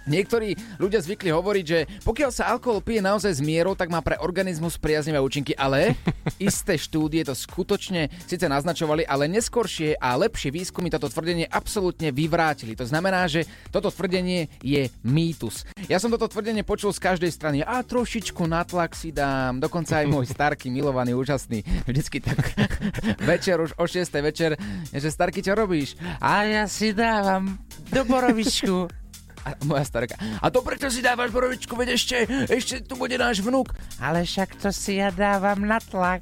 Niektorí 0.08 0.56
ľudia 0.80 1.04
zvykli 1.04 1.30
hovoriť, 1.36 1.66
že 1.68 1.80
pokiaľ 2.08 2.32
sa 2.32 2.50
alkohol 2.56 2.80
pije 2.80 3.04
naozaj 3.04 3.38
s 3.38 3.42
mierou, 3.44 3.76
tak 3.76 3.92
má 3.92 4.00
pre 4.00 4.16
organizmus 4.24 4.80
priaznivé 4.80 5.20
účinky, 5.20 5.52
ale 5.54 6.00
isté 6.40 6.80
štúdie 6.80 7.28
to 7.28 7.36
skutočne 7.36 8.08
síce 8.24 8.48
naznačovali, 8.48 9.04
ale 9.04 9.28
neskoršie 9.28 10.00
a 10.00 10.16
lepšie 10.16 10.56
výskumy 10.56 10.88
toto 10.88 11.12
tvrdenie 11.12 11.46
absolútne 11.52 12.16
vyvrátili. 12.16 12.74
To 12.80 12.88
znamená, 12.88 13.28
že 13.28 13.44
toto 13.70 13.92
tvrdenie 13.92 14.48
je 14.64 14.88
mýtus. 15.04 15.68
Ja 15.92 16.00
som 16.00 16.08
toto 16.08 16.32
tvrdenie 16.32 16.64
počul 16.64 16.96
z 16.96 17.04
každej 17.04 17.32
strany. 17.32 17.60
A 17.62 17.84
trošičku 17.84 18.48
natlak 18.48 18.96
si 18.96 19.12
dám. 19.12 19.60
Dokonca 19.60 20.02
aj 20.02 20.08
môj 20.08 20.26
starky, 20.32 20.72
milovaný, 20.72 21.14
úžasný. 21.14 21.62
Vždycky 21.84 22.24
tak 22.24 22.56
večer, 23.32 23.60
už 23.60 23.76
o 23.76 23.86
6. 23.86 24.08
večer, 24.24 24.56
že 24.92 25.10
starky, 25.12 25.44
čo 25.44 25.54
robíš? 25.54 26.00
A 26.24 26.48
ja 26.48 26.64
si 26.66 26.96
dávam 26.96 27.60
do 27.92 28.02
borovičku. 28.08 29.07
A 29.48 29.56
moja 29.64 29.88
starka. 29.88 30.20
A 30.44 30.52
to 30.52 30.60
prečo 30.60 30.92
si 30.92 31.00
dávaš 31.00 31.32
borovičku, 31.32 31.72
veď 31.72 31.96
ešte, 31.96 32.18
ešte 32.52 32.76
tu 32.84 33.00
bude 33.00 33.16
náš 33.16 33.40
vnúk. 33.40 33.72
Ale 34.04 34.28
však 34.28 34.60
to 34.60 34.76
si 34.76 35.00
ja 35.00 35.08
dávam 35.08 35.64
na 35.64 35.80
tlak. 35.80 36.20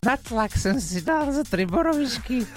Na 0.00 0.16
tlak 0.16 0.56
som 0.56 0.80
si 0.80 1.04
dal 1.04 1.28
za 1.36 1.44
tri 1.44 1.68
borovičky. 1.68 2.48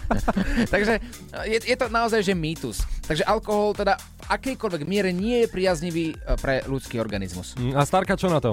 Takže 0.74 1.00
je, 1.48 1.58
je 1.64 1.76
to 1.80 1.88
naozaj, 1.88 2.20
že 2.20 2.36
mýtus. 2.36 2.84
Takže 3.08 3.24
alkohol 3.24 3.72
teda 3.72 3.96
v 3.96 4.26
akejkoľvek 4.28 4.82
miere 4.84 5.08
nie 5.16 5.46
je 5.46 5.48
priaznivý 5.48 6.12
e, 6.12 6.36
pre 6.36 6.60
ľudský 6.68 7.00
organizmus. 7.00 7.56
Mm, 7.56 7.72
A 7.72 7.88
Starka 7.88 8.12
čo 8.20 8.28
na 8.28 8.44
to? 8.44 8.52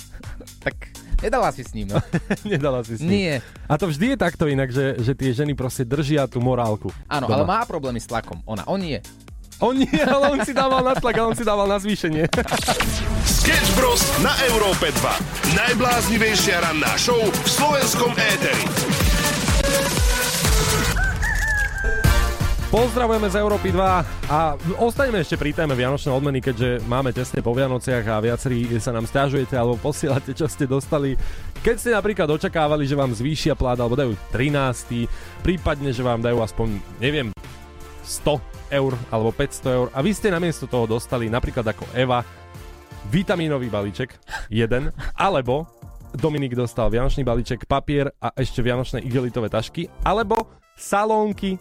tak 0.66 0.96
nedala 1.20 1.52
si 1.52 1.60
s 1.60 1.76
ním, 1.76 1.92
no. 1.92 2.00
Nedala 2.48 2.80
si 2.86 2.96
s 2.96 3.00
ním. 3.04 3.10
Nie. 3.12 3.34
A 3.68 3.76
to 3.76 3.90
vždy 3.90 4.14
je 4.14 4.16
takto 4.16 4.48
inak, 4.48 4.72
že, 4.72 4.96
že 4.96 5.12
tie 5.12 5.36
ženy 5.36 5.52
proste 5.52 5.84
držia 5.84 6.24
tú 6.24 6.40
morálku. 6.40 6.88
Áno, 7.06 7.28
doma. 7.28 7.36
ale 7.36 7.44
má 7.44 7.60
problémy 7.68 8.00
s 8.00 8.08
tlakom. 8.08 8.40
Ona, 8.48 8.64
on 8.64 8.80
nie. 8.80 8.98
On 9.62 9.78
nie, 9.78 9.94
ale 10.02 10.26
on 10.26 10.42
si 10.42 10.50
dával 10.50 10.82
na 10.82 10.98
tlak 10.98 11.22
a 11.22 11.22
on 11.22 11.38
si 11.38 11.46
dával 11.46 11.70
na 11.70 11.78
zvýšenie. 11.78 12.26
Sketch 13.22 13.70
Bros. 13.78 14.02
na 14.18 14.34
Európe 14.50 14.90
2. 14.90 15.54
Najbláznivejšia 15.54 16.66
ranná 16.66 16.90
show 16.98 17.22
v 17.22 17.46
slovenskom 17.46 18.10
éteri. 18.18 18.66
Pozdravujeme 22.74 23.28
z 23.30 23.36
Európy 23.38 23.68
2 23.70 24.32
a 24.32 24.58
ostaneme 24.82 25.22
ešte 25.22 25.38
pri 25.38 25.54
téme 25.54 25.78
Vianočné 25.78 26.10
odmeny, 26.10 26.42
keďže 26.42 26.82
máme 26.90 27.14
tesne 27.14 27.38
po 27.38 27.54
Vianociach 27.54 28.02
a 28.08 28.18
viacerí 28.18 28.66
sa 28.82 28.90
nám 28.90 29.06
stiažujete 29.06 29.54
alebo 29.54 29.78
posielate, 29.78 30.34
čo 30.34 30.50
ste 30.50 30.66
dostali. 30.66 31.14
Keď 31.62 31.76
ste 31.78 31.90
napríklad 31.94 32.26
očakávali, 32.26 32.82
že 32.82 32.98
vám 32.98 33.14
zvýšia 33.14 33.54
plat 33.54 33.78
alebo 33.78 33.94
dajú 33.94 34.18
13, 34.34 35.06
prípadne, 35.44 35.94
že 35.94 36.02
vám 36.02 36.18
dajú 36.18 36.42
aspoň, 36.42 36.82
neviem, 36.98 37.30
100 38.02 38.51
eur 38.72 38.96
alebo 39.12 39.30
500 39.30 39.76
eur 39.76 39.86
a 39.92 40.00
vy 40.00 40.10
ste 40.16 40.32
namiesto 40.32 40.64
toho 40.64 40.88
dostali 40.88 41.28
napríklad 41.28 41.68
ako 41.68 41.84
Eva 41.92 42.24
vitamínový 43.12 43.68
balíček, 43.68 44.16
jeden, 44.48 44.88
alebo 45.18 45.68
Dominik 46.12 46.52
dostal 46.52 46.92
vianočný 46.92 47.24
balíček, 47.24 47.64
papier 47.64 48.12
a 48.20 48.32
ešte 48.36 48.60
vianočné 48.60 49.00
igelitové 49.00 49.48
tašky, 49.48 49.88
alebo 50.04 50.48
salónky 50.76 51.56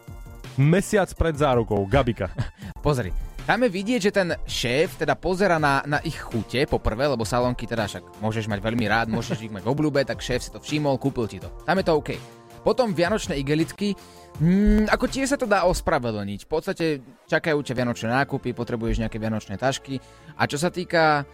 mesiac 0.60 1.08
pred 1.15 1.36
zárukou, 1.39 1.88
Gabika. 1.88 2.32
Pozri, 2.86 3.15
Tam 3.41 3.63
je 3.65 3.74
vidieť, 3.74 4.00
že 4.00 4.12
ten 4.13 4.30
šéf 4.45 5.02
teda 5.02 5.17
pozera 5.17 5.58
na, 5.58 5.82
na 5.88 5.97
ich 6.06 6.19
chute 6.19 6.67
poprvé, 6.69 7.10
lebo 7.10 7.26
salónky 7.26 7.65
teda 7.65 7.89
však 7.89 8.21
môžeš 8.21 8.45
mať 8.45 8.60
veľmi 8.62 8.86
rád, 8.86 9.08
môžeš 9.10 9.50
ich 9.50 9.54
mať 9.54 9.65
v 9.65 9.71
obľúbe, 9.71 10.06
tak 10.06 10.21
šéf 10.21 10.45
si 10.45 10.54
to 10.54 10.62
všimol, 10.62 11.02
kúpil 11.02 11.26
ti 11.26 11.41
to. 11.41 11.50
Tam 11.65 11.80
je 11.80 11.86
to 11.88 11.95
OK. 11.97 12.40
Potom 12.62 12.93
vianočné 12.93 13.41
igelitky, 13.41 13.97
mm, 14.38 14.89
ako 14.93 15.06
tiež 15.10 15.34
sa 15.34 15.38
to 15.38 15.50
dá 15.50 15.65
ospravedlniť. 15.65 16.39
V 16.45 16.50
podstate 16.50 16.86
čakajú 17.26 17.58
ťa 17.65 17.74
vianočné 17.74 18.08
nákupy, 18.10 18.54
potrebuješ 18.54 19.02
nejaké 19.02 19.17
vianočné 19.17 19.58
tašky. 19.58 19.97
A 20.38 20.45
čo 20.45 20.62
sa 20.62 20.69
týka 20.69 21.26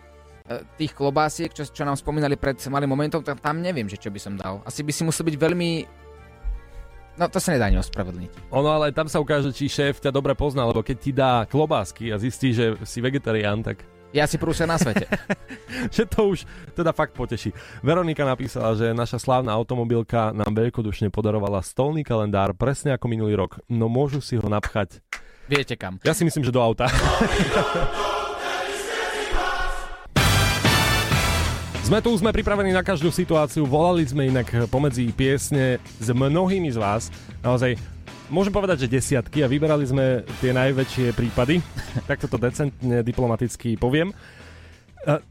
e, 0.47 0.63
tých 0.79 0.95
klobásiek, 0.95 1.51
čo, 1.51 1.67
čo 1.67 1.83
nám 1.83 1.99
spomínali 1.99 2.39
pred 2.39 2.55
malým 2.71 2.91
momentom, 2.91 3.19
tak 3.21 3.43
tam 3.43 3.59
neviem, 3.59 3.91
že 3.91 3.99
čo 3.99 4.07
by 4.07 4.19
som 4.19 4.39
dal. 4.39 4.63
Asi 4.63 4.87
by 4.87 4.91
si 4.95 5.03
musel 5.03 5.27
byť 5.27 5.35
veľmi... 5.35 5.69
No 7.17 7.25
to 7.33 7.41
sa 7.41 7.57
nedá 7.57 7.67
ani 7.67 7.81
ospravedlniť. 7.81 8.53
Ono 8.53 8.69
ale 8.69 8.93
tam 8.93 9.09
sa 9.09 9.17
ukáže, 9.17 9.49
či 9.49 9.67
šéf 9.67 9.97
ťa 9.99 10.13
dobre 10.13 10.37
pozná, 10.37 10.63
lebo 10.69 10.85
keď 10.85 10.97
ti 11.01 11.11
dá 11.11 11.49
klobásky 11.49 12.13
a 12.13 12.21
zistí, 12.21 12.53
že 12.53 12.77
si 12.85 13.01
vegetarián, 13.01 13.65
tak 13.65 13.81
Ja 14.15 14.23
si 14.23 14.39
prúser 14.39 14.63
na 14.63 14.79
svete. 14.79 15.03
že 15.95 16.07
to 16.07 16.31
už 16.31 16.47
teda 16.73 16.95
fakt 16.95 17.11
poteší. 17.11 17.51
Veronika 17.83 18.23
napísala, 18.23 18.71
že 18.73 18.95
naša 18.95 19.19
slávna 19.19 19.51
automobilka 19.51 20.31
nám 20.31 20.55
veľkodušne 20.55 21.11
podarovala 21.11 21.59
stolný 21.59 22.07
kalendár 22.07 22.55
presne 22.55 22.95
ako 22.95 23.05
minulý 23.11 23.35
rok. 23.35 23.59
No 23.67 23.91
môžu 23.91 24.23
si 24.23 24.39
ho 24.39 24.47
napchať. 24.47 25.03
Viete 25.47 25.75
kam. 25.75 25.99
Ja 26.03 26.15
si 26.15 26.23
myslím, 26.23 26.43
že 26.43 26.55
do 26.55 26.63
auta. 26.63 26.87
Sme 31.87 32.03
tu, 32.03 32.11
sme 32.19 32.35
pripravení 32.35 32.75
na 32.75 32.83
každú 32.83 33.15
situáciu. 33.15 33.63
Volali 33.63 34.03
sme 34.03 34.27
inak 34.27 34.67
pomedzi 34.67 35.07
piesne 35.15 35.79
s 36.03 36.11
mnohými 36.11 36.67
z 36.67 36.75
vás. 36.75 37.07
Naozaj 37.39 37.79
Môžem 38.27 38.51
povedať, 38.51 38.83
že 38.83 38.91
desiatky 38.91 39.39
a 39.39 39.47
vyberali 39.47 39.87
sme 39.87 40.27
tie 40.43 40.51
najväčšie 40.51 41.15
prípady. 41.15 41.63
tak 42.09 42.19
toto 42.19 42.35
decentne 42.35 42.99
diplomaticky 42.99 43.79
poviem. 43.79 44.11
E, 44.11 44.15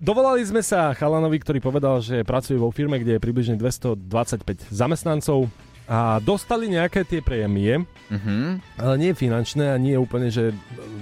Dovolali 0.00 0.40
sme 0.40 0.64
sa 0.64 0.96
chalanovi, 0.96 1.36
ktorý 1.36 1.60
povedal, 1.60 2.00
že 2.00 2.24
pracuje 2.24 2.56
vo 2.56 2.72
firme, 2.72 2.96
kde 2.96 3.16
je 3.16 3.20
približne 3.20 3.60
225 3.60 4.72
zamestnancov 4.72 5.52
a 5.86 6.18
dostali 6.18 6.66
nejaké 6.66 7.06
tie 7.06 7.22
prémie, 7.22 7.86
Mhm. 8.06 8.62
ale 8.78 8.94
nie 9.02 9.10
finančné 9.10 9.74
a 9.74 9.78
nie 9.78 9.98
úplne, 9.98 10.30
že 10.30 10.50
e, 10.50 10.54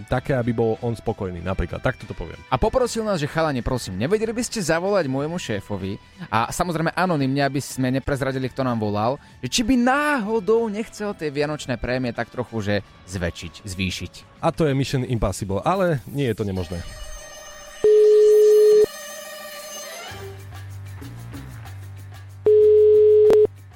také, 0.09 0.33
aby 0.33 0.57
bol 0.57 0.81
on 0.81 0.97
spokojný, 0.97 1.45
napríklad. 1.45 1.85
Takto 1.85 2.09
to 2.09 2.17
poviem. 2.17 2.41
A 2.49 2.57
poprosil 2.57 3.05
nás, 3.05 3.21
že 3.21 3.29
chalane, 3.29 3.61
prosím, 3.61 4.01
nevedeli 4.01 4.33
by 4.33 4.41
ste 4.41 4.65
zavolať 4.65 5.05
môjmu 5.05 5.37
šéfovi 5.37 6.01
a 6.33 6.49
samozrejme 6.49 6.97
anonymne, 6.97 7.45
aby 7.45 7.61
sme 7.61 7.93
neprezradili, 7.93 8.49
kto 8.49 8.65
nám 8.65 8.81
volal, 8.81 9.21
že 9.45 9.53
či 9.53 9.61
by 9.61 9.77
náhodou 9.77 10.65
nechcel 10.73 11.13
tie 11.13 11.29
vianočné 11.29 11.77
prémie 11.77 12.17
tak 12.17 12.33
trochu, 12.33 12.65
že 12.65 12.75
zväčšiť, 13.05 13.69
zvýšiť. 13.69 14.13
A 14.41 14.49
to 14.49 14.65
je 14.65 14.73
Mission 14.73 15.05
Impossible, 15.05 15.61
ale 15.61 16.01
nie 16.09 16.25
je 16.33 16.37
to 16.37 16.45
nemožné. 16.49 16.81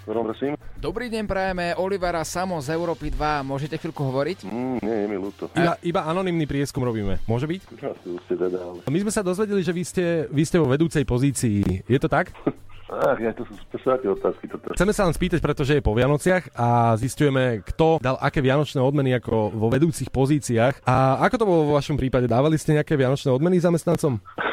Prosím? 0.08 0.52
Dobrý 0.78 1.10
deň, 1.10 1.24
prajeme 1.26 1.66
Olivera 1.76 2.22
Samo 2.22 2.62
z 2.62 2.72
Európy 2.72 3.10
2. 3.10 3.42
Môžete 3.42 3.76
chvíľku 3.76 4.06
hovoriť? 4.06 4.46
Mm, 4.46 4.78
nie, 4.78 4.96
je 5.02 5.06
mi 5.10 5.16
ľúto. 5.18 5.50
Iba, 5.52 5.74
iba 5.82 6.00
anonymný 6.06 6.46
prieskum 6.46 6.86
robíme. 6.86 7.18
Môže 7.26 7.50
byť? 7.50 7.60
Asi 7.82 8.06
už 8.06 8.20
ste 8.24 8.34
teda, 8.38 8.58
ale... 8.62 8.78
My 8.86 8.98
sme 9.02 9.12
sa 9.12 9.26
dozvedeli, 9.26 9.60
že 9.60 9.74
vy 9.74 9.82
ste, 9.82 10.06
vy 10.30 10.42
ste 10.46 10.62
vo 10.62 10.70
vedúcej 10.70 11.02
pozícii. 11.02 11.82
Je 11.84 11.98
to 11.98 12.06
tak? 12.06 12.30
Ach, 12.88 13.20
ja 13.20 13.36
to 13.36 13.44
sú 13.44 13.52
speciálne 13.68 14.16
otázky. 14.16 14.48
Toto. 14.48 14.72
Chceme 14.72 14.96
sa 14.96 15.04
len 15.04 15.12
spýtať, 15.12 15.44
pretože 15.44 15.76
je 15.76 15.84
po 15.84 15.92
Vianociach 15.92 16.56
a 16.56 16.96
zistujeme, 16.96 17.60
kto 17.60 18.00
dal 18.00 18.16
aké 18.16 18.40
vianočné 18.40 18.80
odmeny 18.80 19.12
ako 19.20 19.52
vo 19.52 19.68
vedúcich 19.68 20.08
pozíciách. 20.08 20.88
A 20.88 21.20
ako 21.20 21.36
to 21.36 21.44
bolo 21.44 21.62
vo 21.68 21.76
vašom 21.76 22.00
prípade? 22.00 22.24
Dávali 22.24 22.56
ste 22.56 22.80
nejaké 22.80 22.96
vianočné 22.96 23.28
odmeny 23.28 23.60
zamestnancom? 23.60 24.16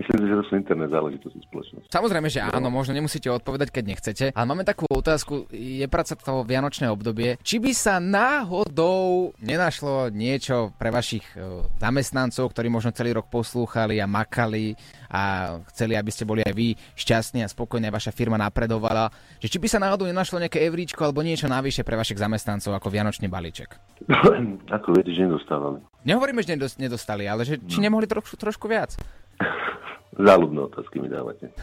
Myslím 0.00 0.16
si, 0.16 0.32
že 0.32 0.38
to 0.40 0.44
sú 0.48 0.52
interné 0.56 0.88
záležitosti 0.88 1.44
spoločnosti. 1.44 1.92
Samozrejme, 1.92 2.28
že 2.32 2.40
áno, 2.40 2.72
možno 2.72 2.96
nemusíte 2.96 3.28
odpovedať, 3.28 3.68
keď 3.68 3.84
nechcete, 3.84 4.24
ale 4.32 4.46
máme 4.48 4.64
takú 4.64 4.88
otázku, 4.88 5.44
je 5.52 5.84
práca 5.92 6.16
to 6.16 6.40
vianočné 6.40 6.88
obdobie, 6.88 7.36
či 7.44 7.60
by 7.60 7.76
sa 7.76 8.00
náhodou 8.00 9.36
nenašlo 9.44 10.08
niečo 10.08 10.72
pre 10.80 10.88
vašich 10.88 11.36
e, 11.36 11.68
zamestnancov, 11.76 12.48
ktorí 12.48 12.72
možno 12.72 12.96
celý 12.96 13.12
rok 13.12 13.28
poslúchali 13.28 14.00
a 14.00 14.08
makali 14.08 14.72
a 15.12 15.56
chceli, 15.68 16.00
aby 16.00 16.08
ste 16.08 16.24
boli 16.24 16.40
aj 16.48 16.54
vy 16.56 16.72
šťastní 16.96 17.44
a 17.44 17.52
spokojní, 17.52 17.92
a 17.92 17.96
vaša 18.00 18.16
firma 18.16 18.40
napredovala, 18.40 19.12
že 19.36 19.52
či 19.52 19.60
by 19.60 19.68
sa 19.68 19.84
náhodou 19.84 20.08
nenašlo 20.08 20.40
nejaké 20.40 20.64
evríčko 20.64 21.04
alebo 21.04 21.20
niečo 21.20 21.44
navyše 21.44 21.84
pre 21.84 22.00
vašich 22.00 22.16
zamestnancov 22.16 22.72
ako 22.72 22.88
vianočný 22.88 23.28
balíček. 23.28 23.76
Ako 24.80 24.96
viete, 24.96 25.12
že 25.12 25.28
nedostávali. 25.28 25.89
Nehovoríme, 26.04 26.40
že 26.40 26.56
nedos- 26.56 26.78
nedostali, 26.80 27.28
ale 27.28 27.44
že 27.44 27.60
či 27.68 27.80
nemohli 27.80 28.08
trošku, 28.08 28.36
trošku 28.36 28.66
viac. 28.68 28.96
Záľudné 30.10 30.60
otázky 30.66 30.98
mi 30.98 31.06
dávate. 31.06 31.54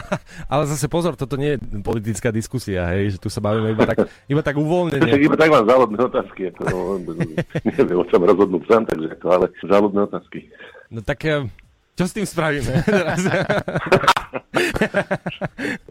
Ale 0.52 0.64
zase 0.70 0.86
pozor, 0.86 1.18
toto 1.18 1.34
nie 1.34 1.58
je 1.58 1.82
politická 1.82 2.30
diskusia, 2.30 2.86
hej, 2.94 3.18
že 3.18 3.18
tu 3.18 3.26
sa 3.26 3.42
bavíme 3.42 3.74
iba 3.74 3.82
tak, 3.82 4.06
iba 4.32 4.40
tak 4.46 4.56
uvoľnene. 4.56 5.02
Tak 5.02 5.20
iba 5.26 5.36
tak 5.36 5.50
mám 5.50 5.66
záľudné 5.66 6.00
otázky. 6.06 6.54
Ako, 6.54 7.02
no, 7.02 7.12
neviem, 7.66 7.98
o 7.98 8.06
čom 8.06 8.22
rozhodnúť 8.22 8.62
sám, 8.70 8.82
takže 8.86 9.10
ako, 9.10 9.26
ale 9.26 9.46
záľudné 9.58 10.00
otázky. 10.06 10.38
No 10.88 11.02
tak 11.02 11.18
eh, 11.26 11.50
čo 11.96 12.04
s 12.04 12.12
tým 12.12 12.28
spravíme 12.28 12.84
teraz? 12.86 13.24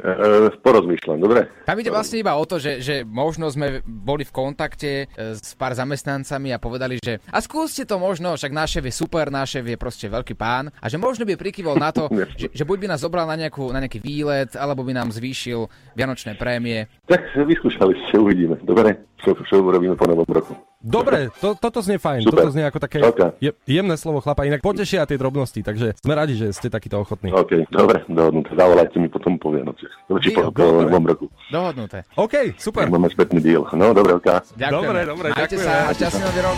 E, 0.06 0.54
porozmýšľam, 0.62 1.18
dobre? 1.18 1.50
Tam 1.66 1.78
ide 1.82 1.90
vlastne 1.90 2.22
iba 2.22 2.38
o 2.38 2.46
to, 2.46 2.62
že, 2.62 2.78
že 2.78 3.02
možno 3.02 3.50
sme 3.50 3.82
boli 3.86 4.22
v 4.22 4.30
kontakte 4.30 4.92
e, 5.10 5.34
s 5.34 5.58
pár 5.58 5.74
zamestnancami 5.74 6.54
a 6.54 6.62
povedali, 6.62 7.02
že 7.02 7.18
a 7.34 7.42
skúste 7.42 7.90
to 7.90 7.98
možno, 7.98 8.38
však 8.38 8.54
náš 8.54 8.78
je 8.78 8.94
super, 8.94 9.34
náš 9.34 9.58
je 9.58 9.76
proste 9.82 10.06
veľký 10.06 10.38
pán 10.38 10.70
a 10.78 10.86
že 10.86 11.02
možno 11.02 11.26
by 11.26 11.34
prikývol 11.34 11.82
na 11.82 11.90
to, 11.90 12.06
že, 12.40 12.54
že 12.54 12.64
buď 12.64 12.78
by 12.86 12.88
nás 12.94 13.02
zobral 13.02 13.26
na, 13.26 13.34
nejakú, 13.34 13.74
na 13.74 13.82
nejaký 13.82 13.98
výlet, 13.98 14.54
alebo 14.54 14.86
by 14.86 14.94
nám 14.94 15.10
zvýšil 15.10 15.66
vianočné 15.98 16.38
prémie. 16.38 16.86
Tak 17.10 17.34
vyskúšali 17.34 17.98
ste, 18.06 18.22
uvidíme. 18.22 18.62
Dobre? 18.62 19.10
Čo, 19.26 19.34
čo 19.42 19.58
urobíme 19.58 19.98
po 19.98 20.06
novom 20.06 20.30
roku. 20.30 20.54
Dobre, 20.86 21.34
to, 21.42 21.58
toto 21.58 21.82
znie 21.82 21.98
fajn, 21.98 22.30
Super. 22.30 22.46
toto 22.46 22.54
znie 22.54 22.62
ako 22.62 22.78
také 22.78 23.02
Ok. 23.02 23.42
je, 23.42 23.50
jemné 23.66 23.98
slovo 23.98 24.22
chlapa, 24.22 24.46
inak 24.46 24.62
potešia 24.62 25.10
tie 25.10 25.18
drobnosti, 25.18 25.66
takže 25.66 25.98
sme 25.98 26.14
radi, 26.14 26.38
že 26.38 26.54
ste 26.54 26.70
takýto 26.70 27.02
ochotní. 27.02 27.34
OK, 27.34 27.66
dobre, 27.74 28.06
dohodnuté. 28.06 28.54
Zavolajte 28.54 29.02
mi 29.02 29.10
potom 29.10 29.42
po 29.42 29.50
Vianociach. 29.50 29.90
Či 30.22 30.30
po, 30.32 30.54
po 30.54 30.86
novom 30.86 31.02
roku. 31.04 31.26
Dohodnuté. 31.50 32.06
OK, 32.14 32.54
super. 32.62 32.86
Máme 32.86 33.10
spätný 33.10 33.42
deal. 33.42 33.66
No, 33.74 33.98
dobre, 33.98 34.14
OK. 34.14 34.30
Ďakujem. 34.54 34.70
Dobre, 34.70 35.00
dobre, 35.04 35.28
Majte 35.34 35.58
ďakujeme. 35.58 35.66
sa 35.66 35.90
a 35.90 35.92
šťastný 35.92 36.22
nový 36.22 36.42
rok. 36.46 36.58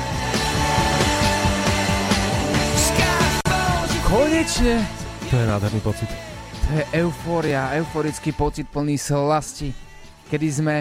Konečne. 4.04 4.76
To 5.28 5.36
je 5.36 5.46
nádherný 5.46 5.80
pocit. 5.80 6.10
To 6.68 6.72
je 6.74 6.84
eufória, 7.00 7.72
euforický 7.76 8.32
pocit 8.32 8.68
plný 8.68 8.96
slasti, 8.96 9.72
kedy 10.28 10.48
sme 10.50 10.76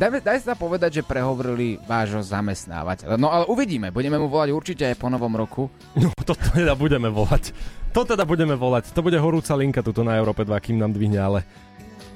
Daj, 0.00 0.24
daj 0.24 0.38
sa 0.40 0.56
povedať, 0.56 0.96
že 0.96 1.02
prehovorili 1.04 1.76
vášho 1.84 2.24
zamestnávateľa. 2.24 3.20
No 3.20 3.28
ale 3.28 3.44
uvidíme, 3.52 3.92
budeme 3.92 4.16
mu 4.16 4.32
volať 4.32 4.48
určite 4.48 4.88
aj 4.88 4.96
po 4.96 5.12
novom 5.12 5.36
roku. 5.36 5.68
No 5.92 6.08
to 6.24 6.32
teda 6.32 6.72
budeme 6.72 7.12
volať. 7.12 7.52
To 7.92 8.08
teda 8.08 8.24
budeme 8.24 8.56
volať. 8.56 8.96
To 8.96 9.04
bude 9.04 9.20
horúca 9.20 9.52
linka 9.52 9.84
tuto 9.84 10.00
na 10.00 10.16
Európe 10.16 10.48
2, 10.48 10.56
kým 10.56 10.80
nám 10.80 10.96
dvihne, 10.96 11.20
ale 11.20 11.44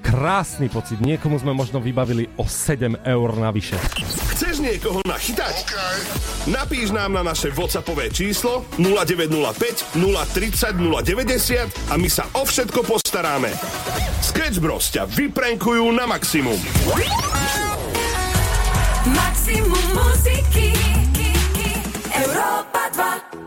krásny 0.01 0.73
pocit. 0.73 0.97
Niekomu 0.97 1.37
sme 1.37 1.53
možno 1.53 1.77
vybavili 1.77 2.25
o 2.41 2.49
7 2.49 3.05
eur 3.05 3.29
navyše. 3.37 3.77
Chceš 4.33 4.65
niekoho 4.65 5.05
nachytať? 5.05 5.69
Napíš 6.49 6.89
nám 6.89 7.21
na 7.21 7.21
naše 7.21 7.53
WhatsAppové 7.53 8.09
číslo 8.09 8.65
0905 8.81 9.93
030 9.93 10.73
090 10.81 11.93
a 11.93 11.95
my 12.01 12.09
sa 12.09 12.25
o 12.33 12.49
všetko 12.49 12.81
postaráme. 12.81 13.53
Sketch 14.25 14.57
Bros 14.57 14.89
ťa 14.89 15.05
vyprenkujú 15.05 15.85
na 15.93 16.09
maximum. 16.09 16.57
Maximum 19.05 19.85
muziky 19.93 20.73
Európa 22.09 22.89
2 22.97 23.45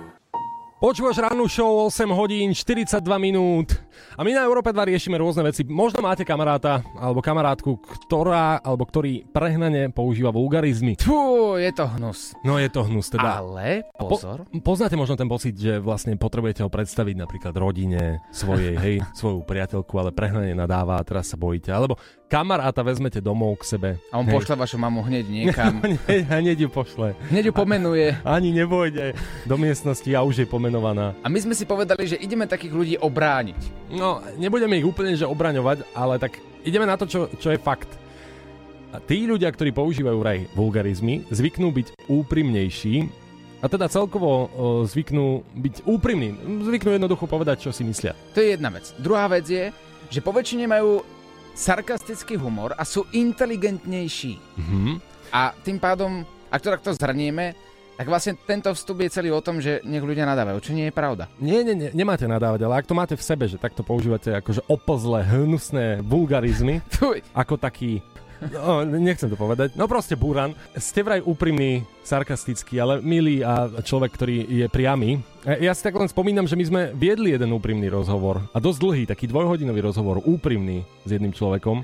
Počúvaš 0.77 1.17
rannú 1.25 1.49
show 1.49 1.89
8 1.89 2.05
hodín 2.13 2.53
42 2.53 3.01
minút 3.17 3.73
a 4.13 4.21
my 4.21 4.29
na 4.29 4.45
Európe 4.45 4.69
2 4.69 4.93
riešime 4.93 5.17
rôzne 5.17 5.41
veci. 5.41 5.65
Možno 5.65 6.05
máte 6.05 6.21
kamaráta 6.21 6.85
alebo 6.93 7.17
kamarátku, 7.17 7.81
ktorá 7.81 8.61
alebo 8.61 8.85
ktorý 8.85 9.25
prehnane 9.33 9.89
používa 9.89 10.29
vulgarizmy. 10.29 10.93
Fú, 11.01 11.57
je 11.57 11.73
to 11.73 11.89
hnus. 11.97 12.37
No 12.45 12.61
je 12.61 12.69
to 12.69 12.85
hnus 12.85 13.09
teda. 13.09 13.41
Ale, 13.41 13.89
pozor. 13.97 14.45
Po, 14.61 14.73
poznáte 14.73 14.93
možno 14.93 15.17
ten 15.17 15.25
pocit, 15.25 15.57
že 15.57 15.81
vlastne 15.81 16.13
potrebujete 16.13 16.61
ho 16.61 16.69
predstaviť 16.69 17.15
napríklad 17.17 17.57
rodine 17.57 18.21
svojej, 18.29 18.77
hej, 18.77 18.95
svoju 19.19 19.41
priateľku, 19.49 19.97
ale 19.97 20.13
prehnane 20.13 20.53
nadáva 20.53 21.01
a 21.01 21.05
teraz 21.05 21.33
sa 21.33 21.41
bojíte. 21.41 21.73
Alebo 21.73 21.97
kamaráta 22.27 22.83
vezmete 22.83 23.23
domov 23.23 23.63
k 23.63 23.63
sebe. 23.63 23.89
A 24.11 24.19
on 24.19 24.27
hej. 24.27 24.35
pošle 24.35 24.55
vašu 24.59 24.75
mamu 24.75 24.99
hneď 25.07 25.25
niekam. 25.41 25.79
hneď, 25.79 26.27
hneď 26.27 26.57
ju 26.67 26.69
pošle. 26.69 27.15
Hneď 27.31 27.49
ju 27.49 27.53
pomenuje. 27.55 28.19
Ani 28.27 28.51
nevojde 28.51 29.15
do 29.47 29.55
miestnosti 29.55 30.07
a 30.11 30.23
už 30.23 30.43
je 30.43 30.47
pomenovaná. 30.47 31.15
A 31.23 31.27
my 31.31 31.39
sme 31.39 31.55
si 31.55 31.63
povedali, 31.63 32.05
že 32.05 32.19
ideme 32.19 32.43
takých 32.45 32.73
ľudí 32.75 32.95
obrániť. 32.99 33.89
No, 33.95 34.19
nebudeme 34.35 34.75
ich 34.75 34.85
úplne 34.87 35.15
že 35.15 35.23
obraňovať, 35.23 35.87
ale 35.95 36.19
tak 36.19 36.37
ideme 36.67 36.83
na 36.83 36.99
to, 36.99 37.07
čo, 37.07 37.31
čo 37.39 37.55
je 37.55 37.59
fakt. 37.59 37.89
A 38.91 39.03
tí 39.03 39.27
ľudia, 39.27 39.51
ktorí 39.51 39.71
používajú 39.75 40.17
vraj 40.19 40.47
vulgarizmy, 40.55 41.27
zvyknú 41.31 41.71
byť 41.75 42.07
úprimnejší 42.07 43.27
A 43.57 43.65
teda 43.65 43.89
celkovo 43.89 44.29
o, 44.29 44.39
zvyknú 44.85 45.41
byť 45.57 45.75
úprimní. 45.89 46.29
Zvyknú 46.61 46.93
jednoducho 46.93 47.25
povedať, 47.25 47.67
čo 47.67 47.71
si 47.73 47.81
myslia. 47.83 48.13
To 48.37 48.39
je 48.39 48.53
jedna 48.53 48.69
vec. 48.69 48.93
Druhá 49.01 49.25
vec 49.27 49.49
je, 49.49 49.73
že 50.13 50.21
po 50.21 50.29
väčšine 50.29 50.69
majú 50.69 51.01
sarkastický 51.57 52.37
humor 52.37 52.77
a 52.77 52.85
sú 52.85 53.09
inteligentnejší. 53.09 54.33
Mhm. 54.61 54.91
A 55.33 55.51
tým 55.65 55.81
pádom, 55.81 56.21
ak 56.53 56.61
to 56.61 56.69
takto 56.69 56.93
zhrnieme, 56.93 57.57
tak 57.97 58.13
vlastne 58.13 58.37
tento 58.45 58.69
vstup 58.77 59.01
je 59.01 59.09
celý 59.09 59.33
o 59.33 59.41
tom, 59.41 59.57
že 59.57 59.81
nech 59.81 60.05
ľudia 60.05 60.29
nadávajú, 60.29 60.61
čo 60.61 60.77
nie 60.77 60.85
je 60.85 60.93
pravda. 60.93 61.25
Nie, 61.41 61.65
nie, 61.65 61.73
nie, 61.73 61.89
nemáte 61.97 62.29
nadávať, 62.29 62.69
ale 62.69 62.77
ak 62.77 62.85
to 62.85 62.93
máte 62.93 63.17
v 63.17 63.25
sebe, 63.25 63.49
že 63.49 63.57
takto 63.57 63.81
používate 63.81 64.37
akože 64.37 64.61
oplzlé, 64.69 65.25
hnusné 65.25 66.05
vulgarizmy, 66.05 66.85
ako 67.33 67.57
taký 67.57 68.05
No, 68.37 68.85
nechcem 68.85 69.29
to 69.29 69.37
povedať. 69.37 69.73
No 69.73 69.89
proste 69.89 70.13
Buran. 70.13 70.53
Ste 70.77 71.01
vraj 71.01 71.21
úprimný, 71.25 71.81
sarkastický, 72.05 72.77
ale 72.77 73.01
milý 73.01 73.41
a 73.41 73.65
človek, 73.81 74.13
ktorý 74.13 74.37
je 74.45 74.67
priamy. 74.69 75.17
E, 75.41 75.65
Ja 75.65 75.73
si 75.73 75.81
tak 75.81 75.97
len 75.97 76.05
spomínam, 76.05 76.45
že 76.45 76.53
my 76.53 76.65
sme 76.65 76.81
viedli 76.93 77.33
jeden 77.33 77.49
úprimný 77.49 77.89
rozhovor. 77.89 78.45
A 78.53 78.61
dosť 78.61 78.79
dlhý, 78.79 79.03
taký 79.09 79.25
dvojhodinový 79.25 79.81
rozhovor. 79.81 80.21
Úprimný 80.21 80.85
s 81.03 81.09
jedným 81.09 81.33
človekom. 81.33 81.81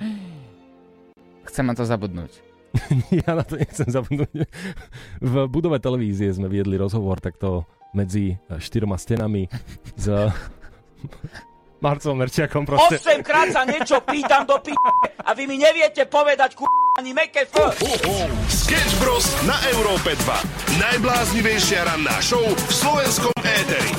Chcem 1.49 1.65
na 1.65 1.73
to 1.73 1.83
zabudnúť. 1.83 2.31
ja 3.25 3.37
na 3.37 3.45
to 3.45 3.57
nechcem 3.57 3.89
zabudnúť. 3.89 4.49
V 5.21 5.33
budove 5.49 5.77
televízie 5.81 6.29
sme 6.33 6.49
viedli 6.49 6.77
rozhovor 6.77 7.17
takto 7.21 7.65
medzi 7.93 8.37
e, 8.37 8.57
štyroma 8.61 8.97
stenami 8.97 9.49
s 9.97 10.05
Marcom 11.83 12.15
Merčiakom 12.15 12.63
proste. 12.63 12.95
8 12.95 13.19
krát 13.19 13.51
sa 13.51 13.67
niečo 13.67 13.99
pýtam 14.07 14.47
do 14.47 14.55
p*** 14.63 14.71
a 15.19 15.35
vy 15.35 15.51
mi 15.51 15.59
neviete 15.59 16.07
povedať 16.07 16.55
ku 16.55 16.63
ani 16.95 17.11
meké 17.11 17.43
f. 17.43 17.59
Sketch 18.47 18.95
Bros. 19.03 19.27
na 19.43 19.59
Európe 19.75 20.15
2. 20.15 20.79
Najbláznivejšia 20.79 21.83
ranná 21.83 22.15
show 22.23 22.39
v 22.39 22.71
slovenskom 22.71 23.35
éteri. 23.43 23.91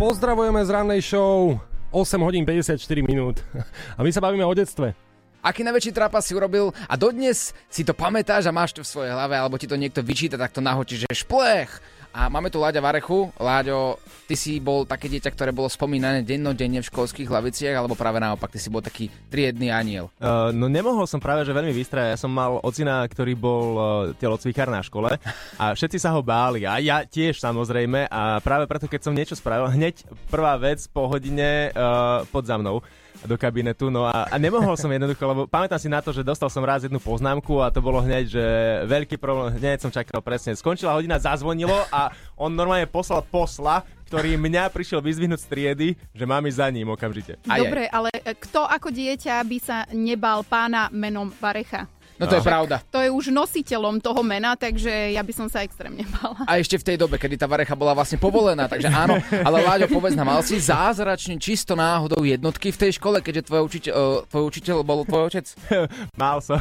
Pozdravujeme 0.00 0.64
z 0.64 0.70
rannej 0.72 1.04
show 1.04 1.60
8 1.92 2.16
hodín 2.24 2.48
54 2.48 2.80
minút. 3.04 3.44
A 3.92 4.00
my 4.00 4.08
sa 4.08 4.24
bavíme 4.24 4.48
o 4.48 4.56
detstve. 4.56 4.96
Aký 5.44 5.60
najväčší 5.64 5.92
trápas 5.92 6.24
si 6.24 6.32
urobil 6.32 6.72
a 6.88 6.96
dodnes 6.96 7.52
si 7.68 7.84
to 7.84 7.92
pamätáš 7.92 8.48
a 8.48 8.52
máš 8.52 8.72
to 8.72 8.80
v 8.80 8.88
svojej 8.88 9.12
hlave, 9.12 9.36
alebo 9.36 9.60
ti 9.60 9.68
to 9.68 9.76
niekto 9.76 10.00
vyčíta, 10.00 10.40
tak 10.40 10.52
to 10.52 10.64
nahočí, 10.64 10.96
že 10.96 11.08
šplech. 11.12 11.99
A 12.10 12.26
máme 12.26 12.50
tu 12.50 12.58
Láďa 12.58 12.82
Varechu. 12.82 13.30
Láďo, 13.38 14.02
ty 14.26 14.34
si 14.34 14.58
bol 14.58 14.82
také 14.82 15.06
dieťa, 15.06 15.30
ktoré 15.30 15.54
bolo 15.54 15.70
spomínané 15.70 16.26
dennodenne 16.26 16.82
v 16.82 16.90
školských 16.90 17.30
hlaviciach, 17.30 17.78
alebo 17.78 17.94
práve 17.94 18.18
naopak, 18.18 18.50
ty 18.50 18.58
si 18.58 18.66
bol 18.66 18.82
taký 18.82 19.06
triedny 19.30 19.70
aniel. 19.70 20.10
Uh, 20.18 20.50
no 20.50 20.66
nemohol 20.66 21.06
som 21.06 21.22
práve, 21.22 21.46
že 21.46 21.54
veľmi 21.54 21.70
vystrať. 21.70 22.14
Ja 22.14 22.18
som 22.18 22.34
mal 22.34 22.58
ocina, 22.66 23.06
ktorý 23.06 23.38
bol 23.38 23.66
uh, 23.78 23.84
telocvikár 24.18 24.66
na 24.66 24.82
škole 24.82 25.14
a 25.54 25.64
všetci 25.70 26.02
sa 26.02 26.10
ho 26.10 26.20
báli. 26.22 26.66
A 26.66 26.82
ja 26.82 27.06
tiež 27.06 27.38
samozrejme. 27.38 28.10
A 28.10 28.42
práve 28.42 28.66
preto, 28.66 28.90
keď 28.90 29.00
som 29.06 29.14
niečo 29.14 29.38
spravil, 29.38 29.70
hneď 29.70 30.02
prvá 30.26 30.58
vec 30.58 30.82
po 30.90 31.06
hodine 31.06 31.70
uh, 31.70 32.26
pod 32.34 32.42
za 32.42 32.58
mnou 32.58 32.82
do 33.24 33.36
kabinetu, 33.36 33.92
no 33.92 34.08
a, 34.08 34.28
a 34.28 34.36
nemohol 34.40 34.76
som 34.76 34.88
jednoducho, 34.88 35.20
lebo 35.24 35.42
pamätám 35.44 35.80
si 35.80 35.88
na 35.92 36.00
to, 36.00 36.12
že 36.12 36.24
dostal 36.24 36.48
som 36.48 36.64
raz 36.64 36.84
jednu 36.84 36.96
poznámku 36.96 37.60
a 37.60 37.68
to 37.68 37.84
bolo 37.84 38.00
hneď, 38.00 38.24
že 38.32 38.44
veľký 38.88 39.20
problém, 39.20 39.56
hneď 39.60 39.84
som 39.84 39.92
čakal 39.92 40.24
presne. 40.24 40.56
Skončila 40.56 40.96
hodina, 40.96 41.20
zazvonilo 41.20 41.84
a 41.92 42.12
on 42.36 42.52
normálne 42.52 42.88
poslal 42.88 43.20
posla, 43.24 43.84
ktorý 44.10 44.34
mňa 44.34 44.72
prišiel 44.74 44.98
vyzvihnúť 44.98 45.40
z 45.44 45.46
triedy, 45.46 45.88
že 46.10 46.24
mám 46.26 46.42
ísť 46.42 46.58
za 46.58 46.68
ním 46.72 46.90
okamžite. 46.90 47.38
Dobre, 47.46 47.86
ale 47.86 48.10
kto 48.42 48.66
ako 48.66 48.90
dieťa 48.90 49.38
by 49.46 49.58
sa 49.62 49.86
nebal 49.94 50.42
pána 50.42 50.90
menom 50.90 51.30
Varecha? 51.38 51.86
No 52.20 52.28
to 52.28 52.36
je 52.36 52.44
pravda. 52.44 52.84
To 52.92 53.00
je 53.00 53.08
už 53.08 53.32
nositeľom 53.32 53.96
toho 54.04 54.20
mena, 54.20 54.52
takže 54.52 55.16
ja 55.16 55.24
by 55.24 55.32
som 55.32 55.46
sa 55.48 55.64
extrémne 55.64 56.04
bala. 56.20 56.44
A 56.44 56.60
ešte 56.60 56.76
v 56.76 56.84
tej 56.92 56.96
dobe, 57.00 57.16
kedy 57.16 57.40
tá 57.40 57.48
varecha 57.48 57.72
bola 57.72 57.96
vlastne 57.96 58.20
povolená, 58.20 58.68
takže 58.68 58.92
áno. 58.92 59.16
Ale 59.32 59.64
Láďo, 59.64 59.88
povedz 59.88 60.12
nám, 60.12 60.28
mal 60.36 60.42
si 60.44 60.60
zázračne 60.60 61.40
čisto 61.40 61.72
náhodou 61.72 62.20
jednotky 62.20 62.70
v 62.70 62.78
tej 62.78 63.00
škole, 63.00 63.24
keďže 63.24 63.48
tvoj 63.48 63.60
učiteľ, 63.66 63.92
uh, 63.96 64.22
tvoj 64.28 64.44
učiteľ 64.52 64.76
bol 64.84 65.02
tvoj 65.08 65.32
otec? 65.32 65.46
Mal 66.20 66.38
som. 66.44 66.60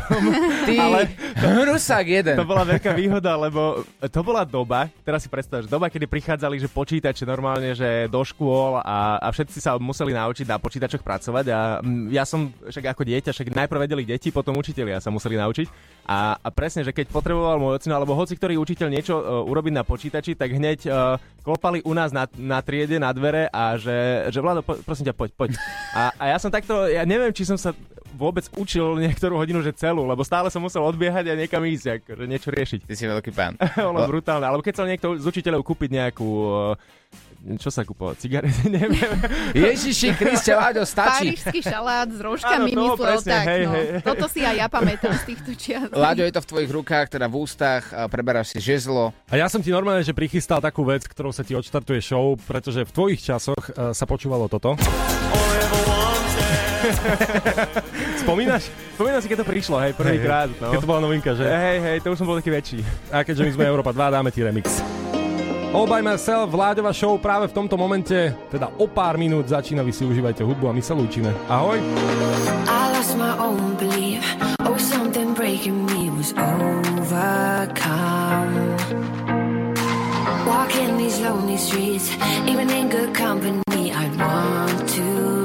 Ty 0.63 0.73
ale 0.79 1.11
hrusák 1.35 2.05
jeden. 2.07 2.35
To 2.39 2.47
bola 2.47 2.63
veľká 2.63 2.95
výhoda, 2.95 3.35
lebo 3.35 3.83
to 4.07 4.21
bola 4.23 4.47
doba, 4.47 4.87
teraz 5.03 5.27
si 5.27 5.29
predstavíš, 5.29 5.67
doba, 5.67 5.91
kedy 5.91 6.07
prichádzali, 6.07 6.55
že 6.63 6.71
počítače 6.71 7.27
normálne, 7.27 7.75
že 7.75 8.07
do 8.07 8.23
škôl 8.23 8.79
a, 8.79 9.19
a 9.19 9.27
všetci 9.27 9.59
sa 9.59 9.75
museli 9.75 10.15
naučiť 10.15 10.47
na 10.47 10.55
počítačoch 10.55 11.03
pracovať 11.03 11.45
a 11.51 11.59
mm, 11.83 12.15
ja 12.15 12.23
som 12.23 12.47
však 12.49 12.95
ako 12.95 13.03
dieťa, 13.03 13.35
však 13.35 13.51
najprv 13.51 13.79
vedeli 13.83 14.03
deti, 14.07 14.31
potom 14.31 14.55
učitelia 14.55 15.03
sa 15.03 15.11
museli 15.11 15.35
naučiť. 15.35 15.48
A, 16.09 16.41
a 16.41 16.49
presne, 16.49 16.81
že 16.81 16.89
keď 16.89 17.13
potreboval 17.13 17.61
môj 17.61 17.77
ocino, 17.77 17.93
alebo 17.93 18.17
hoci 18.17 18.33
ktorý 18.33 18.57
učiteľ 18.57 18.87
niečo 18.89 19.13
uh, 19.21 19.45
urobiť 19.45 19.73
na 19.77 19.85
počítači, 19.85 20.33
tak 20.33 20.49
hneď 20.57 20.89
uh, 20.89 21.21
klopali 21.45 21.85
u 21.85 21.93
nás 21.93 22.09
na, 22.09 22.25
na 22.33 22.65
triede, 22.65 22.97
na 22.97 23.13
dvere 23.13 23.45
a 23.53 23.77
že, 23.77 24.25
že 24.33 24.41
Vlado, 24.41 24.65
po, 24.65 24.73
prosím 24.81 25.05
ťa, 25.05 25.13
poď, 25.13 25.29
poď. 25.37 25.49
A, 25.93 26.09
a 26.17 26.23
ja 26.33 26.37
som 26.41 26.49
takto, 26.49 26.89
ja 26.89 27.05
neviem, 27.05 27.29
či 27.29 27.45
som 27.45 27.61
sa 27.61 27.77
vôbec 28.17 28.49
učil 28.57 28.97
niektorú 28.97 29.37
hodinu, 29.37 29.61
že 29.61 29.69
celú, 29.77 30.09
lebo 30.09 30.25
stále 30.25 30.49
som 30.49 30.65
musel 30.65 30.81
odbiehať 30.81 31.29
a 31.29 31.37
niekam 31.37 31.61
ísť, 31.61 32.01
akože 32.01 32.25
niečo 32.25 32.49
riešiť. 32.49 32.79
Ty 32.89 32.93
si 32.97 33.05
veľký 33.05 33.31
pán. 33.31 33.53
Ono 33.93 34.01
brutálne, 34.09 34.49
alebo 34.49 34.65
keď 34.65 34.81
chcel 34.81 34.89
niekto 34.89 35.13
z 35.13 35.25
učiteľov 35.29 35.61
kúpiť 35.61 35.89
nejakú 35.93 36.25
uh, 36.25 36.73
čo 37.55 37.71
sa 37.71 37.87
kúpovať? 37.87 38.27
Cigarety? 38.27 38.67
Neviem. 38.79 39.15
Ježiši 39.55 40.11
Kriste, 40.19 40.51
Láďo, 40.51 40.83
stačí. 40.83 41.31
Parížský 41.33 41.59
šalát 41.63 42.11
s 42.11 42.19
rožkami 42.19 42.71
Áno, 42.75 42.77
toho 42.77 42.95
myslel 42.95 43.07
presne, 43.07 43.31
tak. 43.31 43.45
hej, 43.47 43.61
no. 43.63 43.71
hej. 43.71 43.85
Toto 44.03 44.25
si 44.27 44.39
aj 44.43 44.55
ja 44.59 44.67
pamätám 44.67 45.13
z 45.15 45.23
týchto 45.23 45.51
čias. 45.55 45.87
Láďo, 45.95 46.27
je 46.27 46.33
to 46.35 46.41
v 46.43 46.47
tvojich 46.51 46.71
rukách, 46.75 47.05
teda 47.07 47.31
v 47.31 47.35
ústach, 47.39 47.83
a 47.95 48.11
preberáš 48.11 48.51
si 48.51 48.59
žezlo. 48.59 49.15
A 49.31 49.39
ja 49.39 49.47
som 49.47 49.63
ti 49.63 49.71
normálne, 49.71 50.03
že 50.03 50.11
prichystal 50.11 50.59
takú 50.59 50.83
vec, 50.83 51.07
ktorou 51.07 51.31
sa 51.31 51.47
ti 51.47 51.55
odštartuje 51.55 52.03
show, 52.03 52.35
pretože 52.43 52.83
v 52.83 52.91
tvojich 52.91 53.23
časoch 53.23 53.63
uh, 53.71 53.95
sa 53.95 54.03
počúvalo 54.03 54.51
toto. 54.51 54.75
Spomínaš? 58.23 58.71
Spomínam 58.95 59.19
si, 59.23 59.27
keď 59.27 59.37
to 59.43 59.47
prišlo, 59.47 59.79
hej, 59.83 59.95
prvýkrát. 59.95 60.51
No. 60.59 60.75
Keď 60.75 60.79
to 60.83 60.89
bola 60.89 61.01
novinka, 61.03 61.31
že? 61.35 61.43
Hej, 61.47 61.77
hej, 61.79 61.97
to 62.03 62.11
už 62.11 62.17
som 62.19 62.27
bol 62.27 62.39
taký 62.39 62.51
väčší. 62.51 62.79
A 63.11 63.23
keďže 63.23 63.43
my 63.47 63.51
sme 63.55 63.63
Európa 63.67 63.91
2, 63.95 64.15
dáme 64.15 64.29
ti 64.31 64.43
remix. 64.43 64.83
All 65.69 65.85
by 65.85 66.01
myself, 66.01 66.49
Vláďova 66.49 66.89
show 66.89 67.13
práve 67.21 67.45
v 67.45 67.53
tomto 67.53 67.77
momente, 67.77 68.33
teda 68.49 68.73
o 68.81 68.89
pár 68.89 69.21
minút 69.21 69.45
začína, 69.45 69.85
vy 69.85 69.93
si 69.93 70.01
užívajte 70.01 70.41
hudbu 70.41 70.65
a 70.65 70.73
my 70.73 70.81
sa 70.81 70.97
lúčime. 70.97 71.29
Ahoj! 71.45 71.77
Oh. 71.77 72.09
Walking 80.49 80.97
these 80.97 81.21
lonely 81.21 81.57
streets, 81.61 82.17
even 82.49 82.69
in 82.73 82.89
good 82.89 83.13
company, 83.13 83.93
I 83.93 84.09
want 84.17 84.89
to 84.97 85.38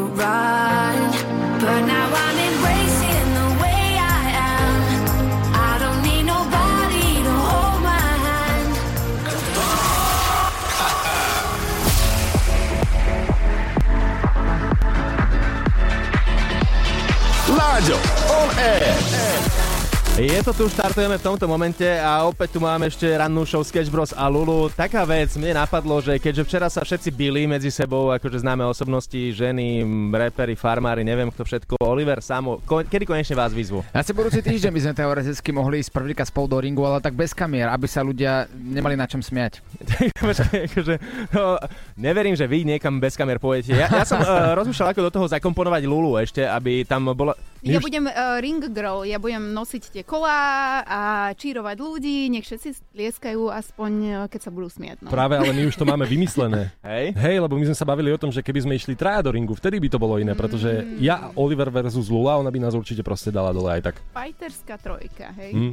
Je 20.14 20.30
to 20.46 20.54
tu, 20.54 20.70
štartujeme 20.70 21.18
v 21.18 21.26
tomto 21.26 21.42
momente 21.50 21.82
a 21.82 22.22
opäť 22.22 22.54
tu 22.54 22.62
máme 22.62 22.86
ešte 22.86 23.02
rannú 23.02 23.42
show 23.42 23.66
Sketch 23.66 23.90
Bros 23.90 24.14
a 24.14 24.30
Lulu. 24.30 24.70
Taká 24.70 25.02
vec, 25.02 25.34
mne 25.34 25.58
napadlo, 25.58 25.98
že 25.98 26.22
keďže 26.22 26.46
včera 26.46 26.70
sa 26.70 26.86
všetci 26.86 27.10
bili 27.10 27.50
medzi 27.50 27.66
sebou, 27.66 28.14
akože 28.14 28.46
známe 28.46 28.62
osobnosti, 28.62 29.18
ženy, 29.34 29.82
repery, 30.14 30.54
farmári, 30.54 31.02
neviem 31.02 31.34
kto 31.34 31.42
všetko, 31.42 31.74
Oliver, 31.82 32.22
Samo, 32.22 32.62
ko- 32.62 32.86
kedy 32.86 33.10
konečne 33.10 33.34
vás 33.34 33.50
vyzvu? 33.50 33.82
Na 33.90 34.06
si 34.06 34.14
budúci 34.14 34.38
týždeň 34.38 34.70
by 34.70 34.80
sme 34.86 34.94
teoreticky 34.94 35.50
mohli 35.50 35.82
ísť 35.82 35.90
prvýkrát 35.90 36.30
spolu 36.30 36.46
do 36.46 36.62
ringu, 36.62 36.86
ale 36.86 37.02
tak 37.02 37.18
bez 37.18 37.34
kamier, 37.34 37.66
aby 37.74 37.90
sa 37.90 38.06
ľudia 38.06 38.46
nemali 38.54 38.94
na 38.94 39.10
čom 39.10 39.18
smiať. 39.18 39.66
Akože, 40.70 40.94
no, 41.34 41.58
neverím, 41.98 42.38
že 42.38 42.46
vy 42.46 42.62
niekam 42.62 43.02
bez 43.02 43.18
kamer 43.18 43.42
pôjdete. 43.42 43.74
Ja, 43.74 43.90
ja 43.90 44.06
som 44.06 44.22
uh, 44.22 44.54
rozmýšľal, 44.54 44.94
ako 44.94 45.10
do 45.10 45.10
toho 45.10 45.26
zakomponovať 45.26 45.82
Lulu 45.90 46.22
ešte, 46.22 46.46
aby 46.46 46.86
tam 46.86 47.10
bola... 47.18 47.34
Ja 47.64 47.80
už- 47.80 47.84
budem 47.84 48.04
uh, 48.04 48.12
ring 48.38 48.60
girl, 48.68 49.02
ja 49.02 49.16
budem 49.16 49.50
nosiť 49.50 49.82
tie 49.90 50.02
kolá 50.04 50.42
a 50.80 51.00
čírovať 51.32 51.76
ľudí, 51.76 52.28
nech 52.28 52.44
všetci 52.44 52.92
lieskajú 52.92 53.48
aspoň, 53.48 53.92
uh, 54.04 54.26
keď 54.28 54.40
sa 54.42 54.50
budú 54.52 54.68
smiať. 54.68 55.00
No. 55.00 55.08
Práve, 55.08 55.34
ale 55.34 55.50
my 55.50 55.64
už 55.64 55.74
to 55.74 55.84
máme 55.84 56.04
vymyslené. 56.04 56.76
Hej? 56.84 57.16
Hej, 57.16 57.36
lebo 57.40 57.56
my 57.56 57.64
sme 57.64 57.76
sa 57.76 57.88
bavili 57.88 58.12
o 58.12 58.20
tom, 58.20 58.28
že 58.28 58.44
keby 58.44 58.60
sme 58.60 58.74
išli 58.76 58.92
traja 58.92 59.24
do 59.24 59.32
ringu, 59.32 59.56
vtedy 59.56 59.80
by 59.80 59.88
to 59.88 59.96
bolo 59.96 60.20
iné, 60.20 60.36
pretože 60.36 60.66
Mm. 60.74 60.98
ja, 61.00 61.30
Oliver 61.34 61.70
versus 61.70 62.10
Lula, 62.10 62.36
ona 62.36 62.50
by 62.50 62.58
nás 62.58 62.74
určite 62.74 63.00
proste 63.00 63.30
dala 63.30 63.54
dole 63.54 63.78
aj 63.78 63.82
tak. 63.84 63.94
Fighterská 64.12 64.74
trojka, 64.76 65.30
hej? 65.38 65.54
Mm. 65.54 65.72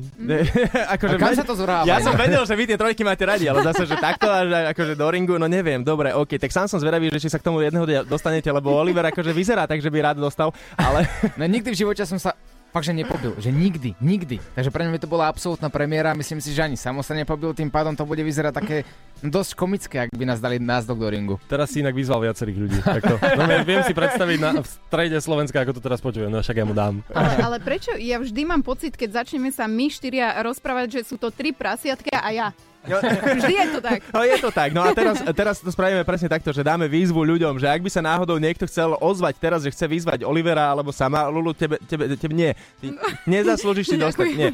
akože 0.95 1.15
A 1.15 1.19
kam 1.19 1.33
sa 1.35 1.43
to 1.43 1.55
zhráva? 1.57 1.83
Ja 1.83 1.99
som 1.99 2.13
vedel, 2.13 2.39
že 2.45 2.53
vy 2.53 2.63
tie 2.69 2.77
trojky 2.77 3.01
máte 3.03 3.25
radi, 3.25 3.49
ale 3.49 3.65
zase, 3.65 3.83
že 3.83 3.97
takto 3.97 4.29
až 4.29 4.71
akože 4.71 4.93
do 4.95 5.07
ringu, 5.09 5.35
no 5.35 5.49
neviem, 5.49 5.81
dobre, 5.81 6.13
ok, 6.13 6.37
tak 6.37 6.53
sám 6.53 6.69
som 6.69 6.79
zvedavý, 6.79 7.11
že 7.11 7.19
či 7.19 7.27
sa 7.27 7.41
k 7.41 7.45
tomu 7.49 7.59
jedného 7.59 7.83
dostanete, 8.05 8.47
lebo 8.47 8.71
Oliver 8.71 9.03
akože 9.09 9.33
vyzerá 9.33 9.65
tak, 9.65 9.81
že 9.81 9.89
by 9.91 10.13
rád 10.13 10.17
dostal, 10.21 10.53
ale... 10.77 11.09
No 11.35 11.43
nikdy 11.43 11.73
v 11.73 11.77
živote 11.81 12.05
som 12.05 12.21
sa 12.21 12.37
Fakt, 12.71 12.87
že 12.87 12.95
nepobil, 12.95 13.35
že 13.35 13.51
nikdy, 13.51 13.99
nikdy. 13.99 14.39
Takže 14.55 14.71
pre 14.71 14.87
mňa 14.87 14.95
by 14.95 15.01
to 15.03 15.11
bola 15.11 15.27
absolútna 15.27 15.67
premiéra, 15.67 16.15
myslím 16.15 16.39
si, 16.39 16.55
že 16.55 16.63
ani 16.63 16.79
samo 16.79 17.03
sa 17.03 17.11
nepobil, 17.11 17.51
tým 17.51 17.67
pádom 17.67 17.91
to 17.99 18.07
bude 18.07 18.23
vyzerať 18.23 18.63
také 18.63 18.77
dosť 19.19 19.59
komické, 19.59 19.95
ak 20.07 20.15
by 20.15 20.23
nás 20.23 20.39
dali 20.39 20.55
názdok 20.55 20.95
do 20.95 21.07
ringu. 21.11 21.35
Teraz 21.51 21.75
si 21.75 21.83
inak 21.83 21.91
vyzval 21.91 22.23
viacerých 22.23 22.57
ľudí. 22.63 22.79
Takto. 22.79 23.19
No, 23.35 23.43
viem, 23.43 23.67
viem 23.67 23.83
si 23.83 23.91
predstaviť 23.91 24.37
na, 24.39 24.63
v 24.63 24.67
strede 24.87 25.19
Slovenska, 25.19 25.59
ako 25.59 25.75
to 25.75 25.83
teraz 25.83 25.99
počujem, 25.99 26.31
no 26.31 26.39
však 26.39 26.63
ja 26.63 26.65
mu 26.65 26.71
dám. 26.71 27.03
Ale, 27.11 27.31
ale 27.43 27.57
prečo? 27.59 27.91
Ja 27.99 28.23
vždy 28.23 28.41
mám 28.47 28.63
pocit, 28.63 28.95
keď 28.95 29.19
začneme 29.19 29.51
sa 29.51 29.67
my 29.67 29.91
štyria 29.91 30.39
rozprávať, 30.39 31.03
že 31.03 31.11
sú 31.11 31.19
to 31.19 31.27
tri 31.27 31.51
prasiatka 31.51 32.23
a 32.23 32.31
ja. 32.31 32.47
Vždy 32.81 33.53
je 33.53 33.67
to 33.77 33.79
tak. 33.79 33.99
No 34.09 34.21
je 34.25 34.37
to 34.41 34.49
tak. 34.49 34.69
No 34.73 34.81
a 34.81 34.89
teraz, 34.97 35.21
teraz 35.37 35.55
to 35.61 35.69
spravíme 35.69 36.01
presne 36.01 36.25
takto, 36.25 36.49
že 36.49 36.65
dáme 36.65 36.89
výzvu 36.89 37.21
ľuďom, 37.21 37.61
že 37.61 37.69
ak 37.69 37.81
by 37.85 37.89
sa 37.93 38.01
náhodou 38.01 38.41
niekto 38.41 38.65
chcel 38.65 38.97
ozvať 38.97 39.37
teraz, 39.37 39.61
že 39.61 39.69
chce 39.69 39.85
vyzvať 39.85 40.19
Olivera 40.25 40.73
alebo 40.73 40.89
sama, 40.89 41.29
Lulu, 41.29 41.53
tebe, 41.53 41.77
tebe, 41.85 42.09
tebe 42.17 42.33
nie. 42.33 42.51
Ty 42.81 42.87
nezaslúžiš 43.29 43.93
si 43.93 43.97
dostať. 44.01 44.27
Nie. 44.33 44.49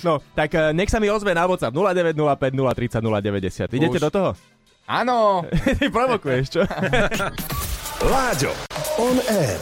No, 0.00 0.24
tak 0.32 0.56
eh, 0.56 0.72
nech 0.72 0.88
sa 0.88 0.96
mi 0.96 1.12
ozve 1.12 1.36
na 1.36 1.44
WhatsApp 1.44 1.76
0905 1.76 2.56
030 2.56 3.04
090. 3.04 3.76
Idete 3.76 3.98
Už. 4.00 4.04
do 4.08 4.10
toho? 4.10 4.30
Áno. 4.86 5.44
Ty 5.80 5.86
provokuješ, 5.92 6.46
čo? 6.48 6.62
Láďo, 8.06 8.52
on 8.96 9.16
air. 9.28 9.58